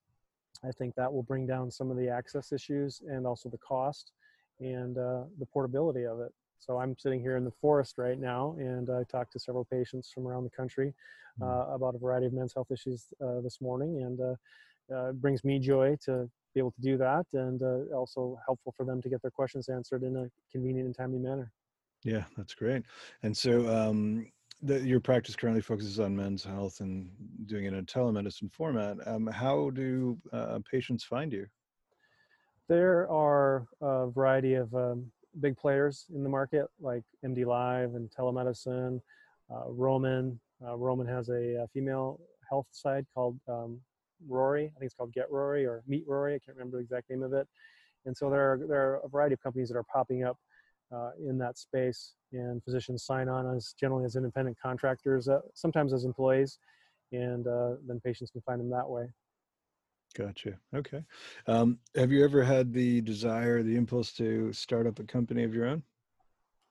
I 0.64 0.72
think 0.72 0.96
that 0.96 1.12
will 1.12 1.24
bring 1.24 1.48
down 1.48 1.72
some 1.72 1.92
of 1.92 1.98
the 1.98 2.10
access 2.10 2.52
issues 2.52 3.02
and 3.08 3.26
also 3.26 3.50
the 3.50 3.58
cost 3.58 4.12
and 4.60 4.98
uh, 4.98 5.24
the 5.40 5.46
portability 5.46 6.06
of 6.06 6.20
it. 6.20 6.32
So 6.60 6.80
I'm 6.80 6.98
sitting 6.98 7.22
here 7.22 7.38
in 7.38 7.44
the 7.44 7.52
forest 7.52 7.98
right 7.98 8.20
now, 8.20 8.56
and 8.58 8.90
I 8.90 9.04
talked 9.04 9.34
to 9.34 9.40
several 9.40 9.66
patients 9.66 10.12
from 10.12 10.28
around 10.28 10.46
the 10.46 10.50
country 10.50 10.94
mm. 11.40 11.46
uh, 11.46 11.74
about 11.74 11.96
a 11.96 11.98
variety 11.98 12.26
of 12.26 12.34
men's 12.34 12.54
health 12.54 12.72
issues 12.72 13.06
uh, 13.24 13.42
this 13.42 13.62
morning, 13.62 14.02
and 14.02 14.20
uh, 14.20 14.36
uh, 14.96 15.10
it 15.10 15.22
brings 15.22 15.44
me 15.44 15.60
joy 15.60 15.98
to 16.06 16.30
be 16.56 16.60
able 16.60 16.72
to 16.72 16.82
do 16.82 16.98
that, 16.98 17.26
and 17.34 17.62
uh, 17.62 17.96
also 17.96 18.40
helpful 18.46 18.74
for 18.76 18.86
them 18.86 19.02
to 19.02 19.10
get 19.10 19.22
their 19.22 19.32
questions 19.32 19.70
answered 19.70 20.02
in 20.02 20.16
a 20.16 20.30
convenient 20.52 20.88
and 20.88 20.96
timely 20.96 21.20
manner. 21.20 21.52
Yeah, 22.04 22.24
that's 22.38 22.56
great. 22.56 22.84
And 23.22 23.36
so, 23.36 23.68
um, 23.68 24.32
the, 24.62 24.80
your 24.80 25.02
practice 25.02 25.36
currently 25.36 25.62
focuses 25.62 26.00
on 26.00 26.16
men's 26.16 26.44
health 26.44 26.80
and 26.80 27.10
doing 27.46 27.66
it 27.66 27.74
in 27.74 27.80
a 27.80 27.84
telemedicine 27.84 28.52
format. 28.52 28.98
Um, 29.06 29.28
how 29.28 29.70
do 29.72 30.18
uh, 30.32 30.60
patients 30.72 31.04
find 31.04 31.32
you? 31.32 31.46
There 32.68 33.10
are 33.12 33.68
a 33.82 34.08
variety 34.08 34.56
of 34.56 34.74
um, 34.74 35.12
big 35.40 35.58
players 35.58 36.06
in 36.16 36.24
the 36.24 36.30
market 36.30 36.66
like 36.80 37.04
MD 37.24 37.46
Live 37.46 37.96
and 37.96 38.10
telemedicine. 38.10 39.02
Uh, 39.54 39.66
Roman. 39.68 40.40
Uh, 40.66 40.78
Roman 40.78 41.06
has 41.06 41.30
a, 41.30 41.64
a, 41.64 41.68
female 41.74 42.20
health 42.50 42.66
side 42.72 43.06
called 43.14 43.38
um, 43.48 43.80
Rory. 44.28 44.66
I 44.66 44.80
think 44.80 44.88
it's 44.88 44.94
called 44.94 45.14
Get 45.14 45.30
Rory 45.32 45.66
or 45.66 45.84
Meet 45.88 46.06
Rory. 46.08 46.36
I 46.36 46.40
can't 46.40 46.58
remember 46.58 46.78
the 46.78 46.84
exact 46.84 47.10
name 47.10 47.24
of 47.24 47.34
it. 47.34 47.48
And 48.06 48.16
so 48.16 48.30
there 48.30 48.54
are, 48.54 48.60
there 48.68 48.82
are 48.82 49.02
a 49.04 49.10
variety 49.10 49.34
of 49.34 49.42
companies 49.42 49.70
that 49.70 49.78
are 49.78 49.84
popping 49.84 50.24
up 50.24 50.38
uh, 50.94 51.12
in 51.28 51.38
that 51.40 51.58
space, 51.58 52.14
and 52.32 52.64
physicians 52.64 53.04
sign 53.04 53.28
on 53.28 53.56
as 53.56 53.74
generally 53.80 54.06
as 54.06 54.16
independent 54.16 54.58
contractors, 54.62 55.28
uh, 55.28 55.40
sometimes 55.54 55.94
as 55.94 56.06
employees, 56.06 56.60
and 57.12 57.48
uh, 57.48 57.72
then 57.88 58.00
patients 58.04 58.32
can 58.32 58.42
find 58.42 58.60
them 58.60 58.70
that 58.70 58.88
way. 58.88 59.08
Gotcha. 60.16 60.58
Okay. 60.74 61.04
Um, 61.48 61.80
have 61.96 62.12
you 62.12 62.24
ever 62.24 62.44
had 62.44 62.72
the 62.72 63.02
desire, 63.02 63.64
the 63.64 63.76
impulse 63.76 64.14
to 64.14 64.54
start 64.54 64.88
up 64.88 65.00
a 65.00 65.04
company 65.04 65.44
of 65.44 65.54
your 65.54 65.66
own? 65.66 65.84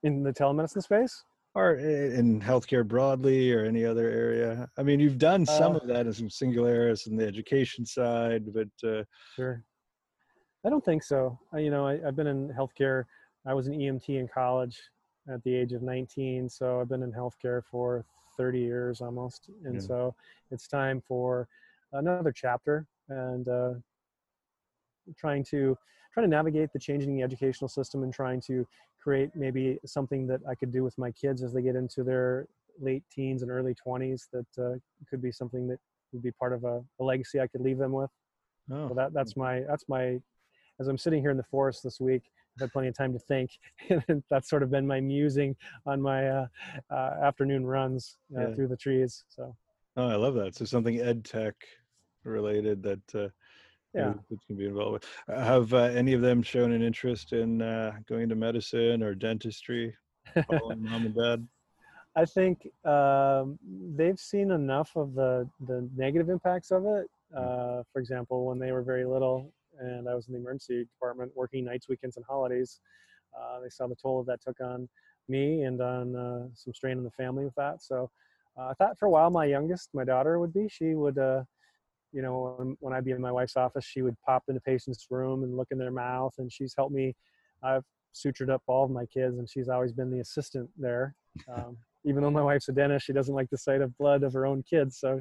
In 0.02 0.22
the 0.22 0.32
telemedicine 0.32 0.82
space? 0.82 1.24
Or 1.56 1.74
in 1.76 2.40
healthcare 2.40 2.86
broadly 2.86 3.52
or 3.52 3.64
any 3.64 3.84
other 3.84 4.08
area? 4.08 4.68
I 4.76 4.82
mean, 4.82 4.98
you've 4.98 5.18
done 5.18 5.46
some 5.46 5.74
uh, 5.74 5.78
of 5.78 5.86
that 5.86 6.06
in 6.06 6.12
some 6.12 6.28
Singularis 6.28 7.06
and 7.06 7.18
the 7.18 7.26
education 7.26 7.86
side, 7.86 8.52
but. 8.52 8.88
Uh, 8.88 9.04
sure. 9.36 9.62
I 10.66 10.70
don't 10.70 10.84
think 10.84 11.02
so. 11.02 11.38
I, 11.52 11.58
you 11.58 11.70
know, 11.70 11.86
I, 11.86 12.00
I've 12.06 12.16
been 12.16 12.26
in 12.26 12.48
healthcare. 12.48 13.04
I 13.46 13.54
was 13.54 13.66
an 13.66 13.74
EMT 13.74 14.08
in 14.08 14.26
college 14.26 14.80
at 15.32 15.42
the 15.44 15.54
age 15.54 15.72
of 15.72 15.82
19, 15.82 16.48
so 16.48 16.80
I've 16.80 16.88
been 16.88 17.02
in 17.02 17.12
healthcare 17.12 17.62
for 17.70 18.04
30 18.36 18.60
years 18.60 19.00
almost. 19.00 19.50
And 19.64 19.74
yeah. 19.74 19.80
so 19.80 20.14
it's 20.50 20.66
time 20.66 21.02
for 21.06 21.48
another 21.92 22.32
chapter 22.32 22.86
and 23.08 23.48
uh, 23.48 23.74
trying 25.16 25.44
to 25.44 25.76
trying 26.12 26.26
to 26.26 26.30
navigate 26.30 26.72
the 26.72 26.78
changing 26.78 27.22
educational 27.22 27.68
system 27.68 28.04
and 28.04 28.14
trying 28.14 28.40
to 28.40 28.66
create 29.02 29.30
maybe 29.34 29.78
something 29.84 30.26
that 30.28 30.40
I 30.48 30.54
could 30.54 30.72
do 30.72 30.84
with 30.84 30.96
my 30.96 31.10
kids 31.10 31.42
as 31.42 31.52
they 31.52 31.60
get 31.60 31.74
into 31.74 32.04
their 32.04 32.46
late 32.80 33.02
teens 33.10 33.42
and 33.42 33.50
early 33.50 33.74
20s 33.74 34.22
that 34.32 34.46
uh, 34.64 34.78
could 35.10 35.20
be 35.20 35.32
something 35.32 35.66
that 35.68 35.78
would 36.12 36.22
be 36.22 36.30
part 36.30 36.52
of 36.52 36.64
a, 36.64 36.80
a 37.00 37.04
legacy 37.04 37.40
I 37.40 37.48
could 37.48 37.60
leave 37.60 37.78
them 37.78 37.92
with. 37.92 38.10
Oh. 38.72 38.88
So 38.88 38.94
that 38.94 39.12
that's 39.12 39.36
my 39.36 39.62
that's 39.68 39.84
my 39.88 40.20
as 40.80 40.88
I'm 40.88 40.98
sitting 40.98 41.20
here 41.20 41.30
in 41.30 41.36
the 41.36 41.44
forest 41.44 41.82
this 41.82 42.00
week, 42.00 42.22
I've 42.56 42.62
had 42.62 42.72
plenty 42.72 42.88
of 42.88 42.96
time 42.96 43.12
to 43.12 43.18
think, 43.18 43.50
and 44.08 44.22
that's 44.30 44.48
sort 44.48 44.62
of 44.62 44.70
been 44.70 44.86
my 44.86 45.00
musing 45.00 45.56
on 45.86 46.00
my 46.00 46.28
uh, 46.28 46.46
uh, 46.90 47.10
afternoon 47.22 47.66
runs 47.66 48.16
uh, 48.36 48.48
yeah. 48.48 48.54
through 48.54 48.68
the 48.68 48.76
trees. 48.76 49.24
So. 49.28 49.54
Oh, 49.96 50.08
I 50.08 50.16
love 50.16 50.34
that. 50.34 50.56
So 50.56 50.64
something 50.64 50.98
ed 51.00 51.24
tech 51.24 51.54
related 52.24 52.82
that 52.82 53.14
uh, 53.14 53.28
yeah 53.94 54.14
that 54.30 54.46
can 54.46 54.56
be 54.56 54.66
involved 54.66 54.92
with. 54.92 55.04
Uh, 55.28 55.42
have 55.42 55.72
uh, 55.72 55.84
any 55.84 56.12
of 56.12 56.20
them 56.20 56.42
shown 56.42 56.72
an 56.72 56.82
interest 56.82 57.32
in 57.32 57.62
uh, 57.62 57.92
going 58.08 58.22
into 58.22 58.34
medicine 58.34 59.02
or 59.02 59.14
dentistry, 59.14 59.94
following 60.46 60.82
mom 60.82 61.06
and 61.06 61.14
dad? 61.14 61.46
I 62.16 62.24
think 62.24 62.68
um, 62.84 63.58
they've 63.96 64.18
seen 64.18 64.50
enough 64.52 64.92
of 64.96 65.14
the 65.14 65.48
the 65.66 65.88
negative 65.96 66.28
impacts 66.28 66.70
of 66.70 66.84
it. 66.86 67.06
Hmm. 67.32 67.38
Uh, 67.38 67.82
for 67.92 67.98
example, 68.00 68.46
when 68.46 68.58
they 68.58 68.72
were 68.72 68.82
very 68.82 69.04
little, 69.04 69.52
and 69.80 70.08
I 70.08 70.14
was 70.14 70.28
in 70.28 70.34
the 70.34 70.40
emergency 70.40 70.84
department 70.84 71.32
working 71.34 71.64
nights, 71.64 71.88
weekends, 71.88 72.16
and 72.16 72.24
holidays, 72.28 72.80
uh, 73.38 73.60
they 73.60 73.68
saw 73.68 73.86
the 73.86 73.96
toll 73.96 74.22
that 74.24 74.40
took 74.42 74.60
on 74.60 74.88
me 75.28 75.62
and 75.62 75.80
on 75.80 76.14
uh, 76.14 76.46
some 76.54 76.74
strain 76.74 76.98
in 76.98 77.04
the 77.04 77.10
family 77.10 77.44
with 77.44 77.54
that. 77.56 77.82
So 77.82 78.10
I 78.56 78.74
thought 78.74 78.98
for 78.98 79.06
a 79.06 79.10
while 79.10 79.30
my 79.30 79.46
youngest, 79.46 79.88
my 79.94 80.04
daughter, 80.04 80.38
would 80.38 80.52
be. 80.52 80.68
She 80.68 80.94
would 80.94 81.18
you 82.14 82.22
know, 82.22 82.54
when, 82.56 82.76
when 82.80 82.94
I'd 82.94 83.04
be 83.04 83.10
in 83.10 83.20
my 83.20 83.32
wife's 83.32 83.56
office, 83.56 83.84
she 83.84 84.02
would 84.02 84.16
pop 84.24 84.44
into 84.48 84.60
patients' 84.60 85.06
room 85.10 85.42
and 85.42 85.56
look 85.56 85.68
in 85.72 85.78
their 85.78 85.90
mouth, 85.90 86.34
and 86.38 86.50
she's 86.50 86.74
helped 86.76 86.94
me. 86.94 87.14
I've 87.62 87.82
sutured 88.14 88.50
up 88.50 88.62
all 88.68 88.84
of 88.84 88.90
my 88.90 89.04
kids, 89.06 89.38
and 89.38 89.50
she's 89.50 89.68
always 89.68 89.92
been 89.92 90.10
the 90.10 90.20
assistant 90.20 90.70
there. 90.78 91.16
Um, 91.52 91.76
even 92.04 92.22
though 92.22 92.30
my 92.30 92.42
wife's 92.42 92.68
a 92.68 92.72
dentist, 92.72 93.06
she 93.06 93.12
doesn't 93.12 93.34
like 93.34 93.50
the 93.50 93.58
sight 93.58 93.80
of 93.80 93.96
blood 93.98 94.22
of 94.22 94.32
her 94.32 94.46
own 94.46 94.62
kids. 94.62 94.98
So, 94.98 95.20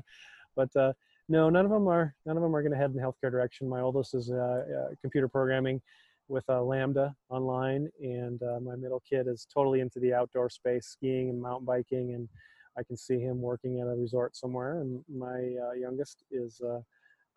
but 0.55 0.73
uh, 0.75 0.93
no, 1.27 1.49
none 1.49 1.65
of 1.65 1.71
them 1.71 1.87
are. 1.87 2.13
None 2.25 2.37
of 2.37 2.43
them 2.43 2.55
are 2.55 2.61
going 2.61 2.73
to 2.73 2.77
head 2.77 2.91
in 2.91 2.95
the 2.95 3.01
healthcare 3.01 3.31
direction. 3.31 3.67
My 3.67 3.81
oldest 3.81 4.13
is 4.13 4.29
uh, 4.29 4.35
uh, 4.35 4.95
computer 5.01 5.27
programming 5.27 5.81
with 6.27 6.43
uh, 6.49 6.61
Lambda 6.61 7.15
online, 7.29 7.89
and 8.01 8.41
uh, 8.43 8.59
my 8.59 8.75
middle 8.75 9.01
kid 9.09 9.27
is 9.27 9.47
totally 9.51 9.79
into 9.79 9.99
the 9.99 10.13
outdoor 10.13 10.49
space, 10.49 10.87
skiing 10.87 11.29
and 11.29 11.41
mountain 11.41 11.65
biking, 11.65 12.13
and 12.13 12.29
I 12.77 12.83
can 12.83 12.97
see 12.97 13.19
him 13.19 13.41
working 13.41 13.79
at 13.79 13.87
a 13.87 13.95
resort 13.95 14.35
somewhere. 14.35 14.81
And 14.81 15.03
my 15.13 15.55
uh, 15.67 15.73
youngest 15.73 16.23
is 16.31 16.61
uh, 16.61 16.79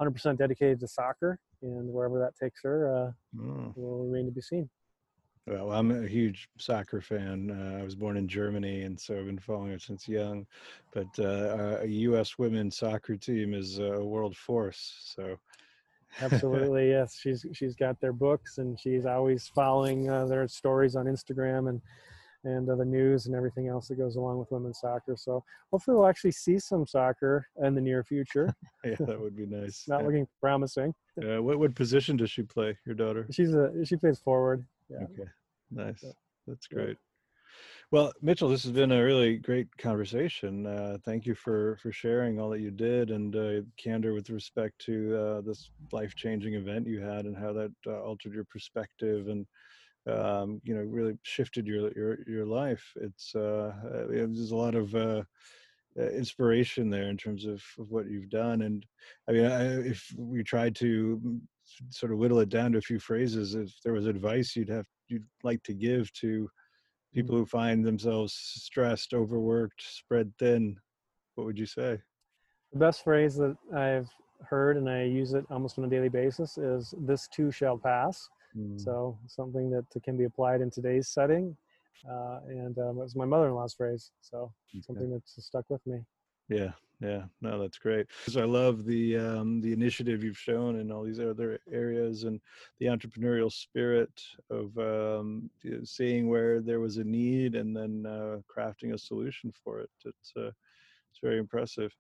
100% 0.01 0.39
dedicated 0.39 0.81
to 0.81 0.89
soccer, 0.89 1.39
and 1.63 1.93
wherever 1.93 2.19
that 2.19 2.37
takes 2.37 2.61
her 2.63 2.95
uh, 2.95 3.13
mm. 3.37 3.77
will 3.77 4.05
remain 4.05 4.27
to 4.27 4.33
be 4.33 4.41
seen. 4.41 4.69
Well, 5.47 5.71
I'm 5.71 5.93
a 5.93 6.09
huge 6.09 6.49
soccer 6.59 7.01
fan. 7.01 7.51
Uh, 7.53 7.79
I 7.79 7.85
was 7.85 7.95
born 7.95 8.17
in 8.17 8.27
Germany, 8.27 8.83
and 8.83 8.99
so 8.99 9.17
I've 9.17 9.27
been 9.27 9.39
following 9.39 9.71
it 9.71 9.81
since 9.81 10.09
young. 10.09 10.45
But 10.93 11.07
uh, 11.21 11.79
a 11.83 11.87
U.S. 11.87 12.37
women's 12.37 12.77
soccer 12.77 13.17
team 13.17 13.55
is 13.55 13.79
a 13.79 14.05
world 14.05 14.37
force. 14.37 15.15
So, 15.15 15.39
absolutely, 16.21 16.89
yes. 16.91 17.17
She's 17.21 17.47
she's 17.53 17.77
got 17.77 18.01
their 18.01 18.13
books, 18.13 18.59
and 18.59 18.79
she's 18.79 19.07
always 19.07 19.47
following 19.47 20.11
uh, 20.11 20.27
their 20.27 20.49
stories 20.49 20.97
on 20.97 21.07
Instagram, 21.07 21.69
and 21.69 21.81
and 22.47 22.71
uh, 22.71 22.77
the 22.77 22.85
news 22.85 23.27
and 23.27 23.35
everything 23.35 23.69
else 23.69 23.89
that 23.89 23.97
goes 23.97 24.17
along 24.17 24.39
with 24.39 24.51
women's 24.51 24.79
soccer. 24.81 25.17
So 25.17 25.43
hopefully 25.73 25.97
we'll 25.97 26.07
actually 26.07 26.33
see 26.33 26.59
some 26.59 26.87
soccer 26.87 27.47
in 27.63 27.75
the 27.75 27.81
near 27.81 28.05
future. 28.05 28.55
yeah, 28.85 28.95
that 29.01 29.21
would 29.21 29.37
be 29.37 29.47
nice. 29.47 29.85
Not 29.89 30.01
yeah. 30.01 30.07
looking 30.07 30.29
promising. 30.41 30.95
Uh, 31.23 31.43
what 31.43 31.59
what 31.59 31.75
position 31.75 32.17
does 32.17 32.31
she 32.31 32.43
play? 32.43 32.79
Your 32.87 32.95
daughter? 32.95 33.27
She's 33.33 33.53
a 33.53 33.73
she 33.85 33.97
plays 33.97 34.21
forward. 34.21 34.65
Yeah. 34.89 35.05
Okay, 35.05 35.31
nice. 35.71 36.05
That's 36.47 36.67
great. 36.69 36.97
Well, 37.93 38.13
Mitchell, 38.21 38.49
this 38.49 38.65
has 38.65 38.73
been 38.73 38.93
a 38.93 39.03
really 39.03 39.37
great 39.37 39.69
conversation. 39.79 40.67
Uh, 40.67 40.99
thank 41.05 41.25
you 41.25 41.35
for 41.35 41.77
for 41.77 41.93
sharing 41.93 42.41
all 42.41 42.51
that 42.51 42.61
you 42.61 42.71
did 42.71 43.11
and 43.11 43.35
uh, 43.37 43.61
candor 43.77 44.13
with 44.13 44.31
respect 44.31 44.79
to 44.87 45.17
uh, 45.17 45.41
this 45.43 45.71
life 45.93 46.15
changing 46.15 46.55
event 46.55 46.87
you 46.87 47.01
had 47.01 47.27
and 47.27 47.37
how 47.37 47.53
that 47.53 47.73
uh, 47.87 48.01
altered 48.03 48.35
your 48.35 48.45
perspective 48.45 49.29
and 49.29 49.47
um, 50.07 50.61
you 50.65 50.75
know 50.75 50.83
really 50.83 51.19
shifted 51.23 51.67
your 51.67 51.93
your 51.97 52.19
your 52.29 52.47
life. 52.47 52.85
It's 52.97 53.33
uh, 53.35 53.73
uh 53.85 54.07
there's 54.09 54.51
a 54.51 54.57
lot 54.57 54.75
of 54.75 54.95
uh, 54.95 55.23
uh, 55.99 56.11
inspiration 56.11 56.91
there 56.91 57.09
in 57.09 57.17
terms 57.17 57.47
of, 57.47 57.63
of, 57.79 57.91
what 57.91 58.07
you've 58.07 58.29
done. 58.29 58.63
And 58.63 58.85
I 59.29 59.33
mean, 59.33 59.47
I, 59.47 59.81
if 59.81 60.13
we 60.19 60.43
tried 60.43 60.75
to 60.77 61.41
sort 61.89 62.13
of 62.13 62.19
whittle 62.19 62.41
it 62.41 62.51
down 62.51 62.73
to 62.73 62.79
a 62.79 62.83
few 62.83 62.99
phrases, 62.99 63.55
if 63.55 63.73
there 63.83 63.95
was 63.95 64.05
advice 64.05 64.55
you'd 64.55 64.69
have 64.69 64.85
you'd 65.09 65.25
like 65.43 65.63
to 65.63 65.73
give 65.73 66.13
to 66.15 66.49
people 67.15 67.35
mm. 67.35 67.39
who 67.39 67.47
find 67.47 67.85
themselves 67.85 68.35
stressed, 68.35 69.15
overworked, 69.15 69.83
spread 69.83 70.31
thin, 70.39 70.77
what 71.35 71.47
would 71.47 71.59
you 71.59 71.67
say? 71.67 71.99
The 72.73 72.79
best 72.79 73.03
phrase 73.03 73.37
that 73.37 73.57
I've 73.75 74.11
heard 74.45 74.77
and 74.77 74.91
I 74.91 75.05
use 75.05 75.33
it 75.33 75.47
almost 75.51 75.79
on 75.79 75.85
a 75.85 75.89
daily 75.89 76.11
basis 76.11 76.59
is 76.59 76.95
"This 76.99 77.27
too 77.29 77.51
shall 77.51 77.79
pass." 77.79 78.29
Mm. 78.57 78.81
So 78.81 79.19
something 79.27 79.71
that 79.71 79.85
can 80.03 80.17
be 80.17 80.25
applied 80.25 80.61
in 80.61 80.71
today's 80.71 81.09
setting. 81.09 81.57
Uh, 82.09 82.41
and 82.49 82.79
um, 82.79 82.99
it 82.99 83.03
was 83.03 83.17
my 83.17 83.25
mother-in-law's 83.25 83.75
phrase. 83.75 84.13
So 84.21 84.53
okay. 84.75 84.83
something 84.87 85.11
that's 85.11 85.45
stuck 85.45 85.65
with 85.69 85.85
me. 85.87 86.05
Yeah, 86.49 86.73
yeah, 87.01 87.25
no, 87.41 87.61
that's 87.61 87.79
great. 87.79 88.07
'Cause 88.25 88.37
I 88.37 88.45
love 88.45 88.85
the 88.85 89.17
um, 89.17 89.61
the 89.61 89.73
initiative 89.73 90.23
you've 90.23 90.39
shown 90.39 90.77
in 90.77 90.93
all 90.93 91.03
these 91.03 91.19
other 91.19 91.59
areas 91.71 92.23
and 92.25 92.41
the 92.79 92.87
entrepreneurial 92.87 93.51
spirit 93.51 94.23
of 94.49 94.77
um, 94.79 95.51
seeing 95.83 96.29
where 96.29 96.61
there 96.61 96.79
was 96.79 96.99
a 96.99 97.05
need 97.05 97.57
and 97.57 97.77
then 97.77 98.07
uh, 98.07 98.39
crafting 98.49 98.95
a 98.95 98.99
solution 98.99 99.51
for 99.53 99.81
it. 99.81 99.91
It's 100.05 100.33
uh, 100.37 100.53
it's 101.11 101.19
very 101.21 101.39
impressive. 101.39 101.93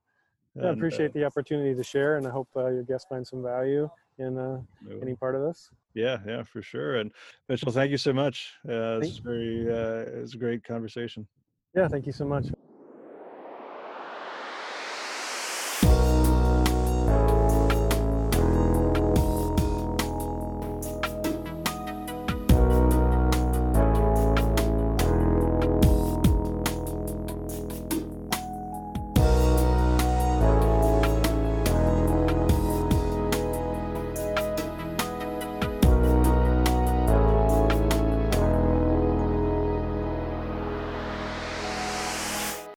Yeah, 0.54 0.62
I 0.62 0.66
And, 0.68 0.72
uh, 0.72 0.78
appreciate 0.78 1.12
the 1.12 1.24
opportunity 1.24 1.74
to 1.74 1.82
share, 1.82 2.16
and 2.16 2.26
I 2.26 2.30
hope 2.30 2.48
uh, 2.56 2.68
your 2.68 2.84
guests 2.84 3.06
find 3.08 3.26
some 3.26 3.42
value 3.42 3.90
in 4.18 4.38
uh, 4.38 4.60
any 5.02 5.14
part 5.14 5.34
of 5.34 5.42
this. 5.42 5.70
yeah, 5.94 6.18
yeah, 6.26 6.42
for 6.42 6.62
sure. 6.62 6.96
And 6.96 7.10
Mitchell, 7.48 7.72
thank 7.72 7.90
you 7.90 7.98
so 7.98 8.12
much. 8.12 8.52
Uh, 8.68 8.98
is 9.00 9.18
very 9.18 9.70
uh, 9.70 10.16
it 10.16 10.20
was 10.20 10.34
a 10.34 10.38
great 10.38 10.64
conversation. 10.64 11.26
Yeah, 11.74 11.88
thank 11.88 12.06
you 12.06 12.12
so 12.12 12.24
much. 12.24 12.46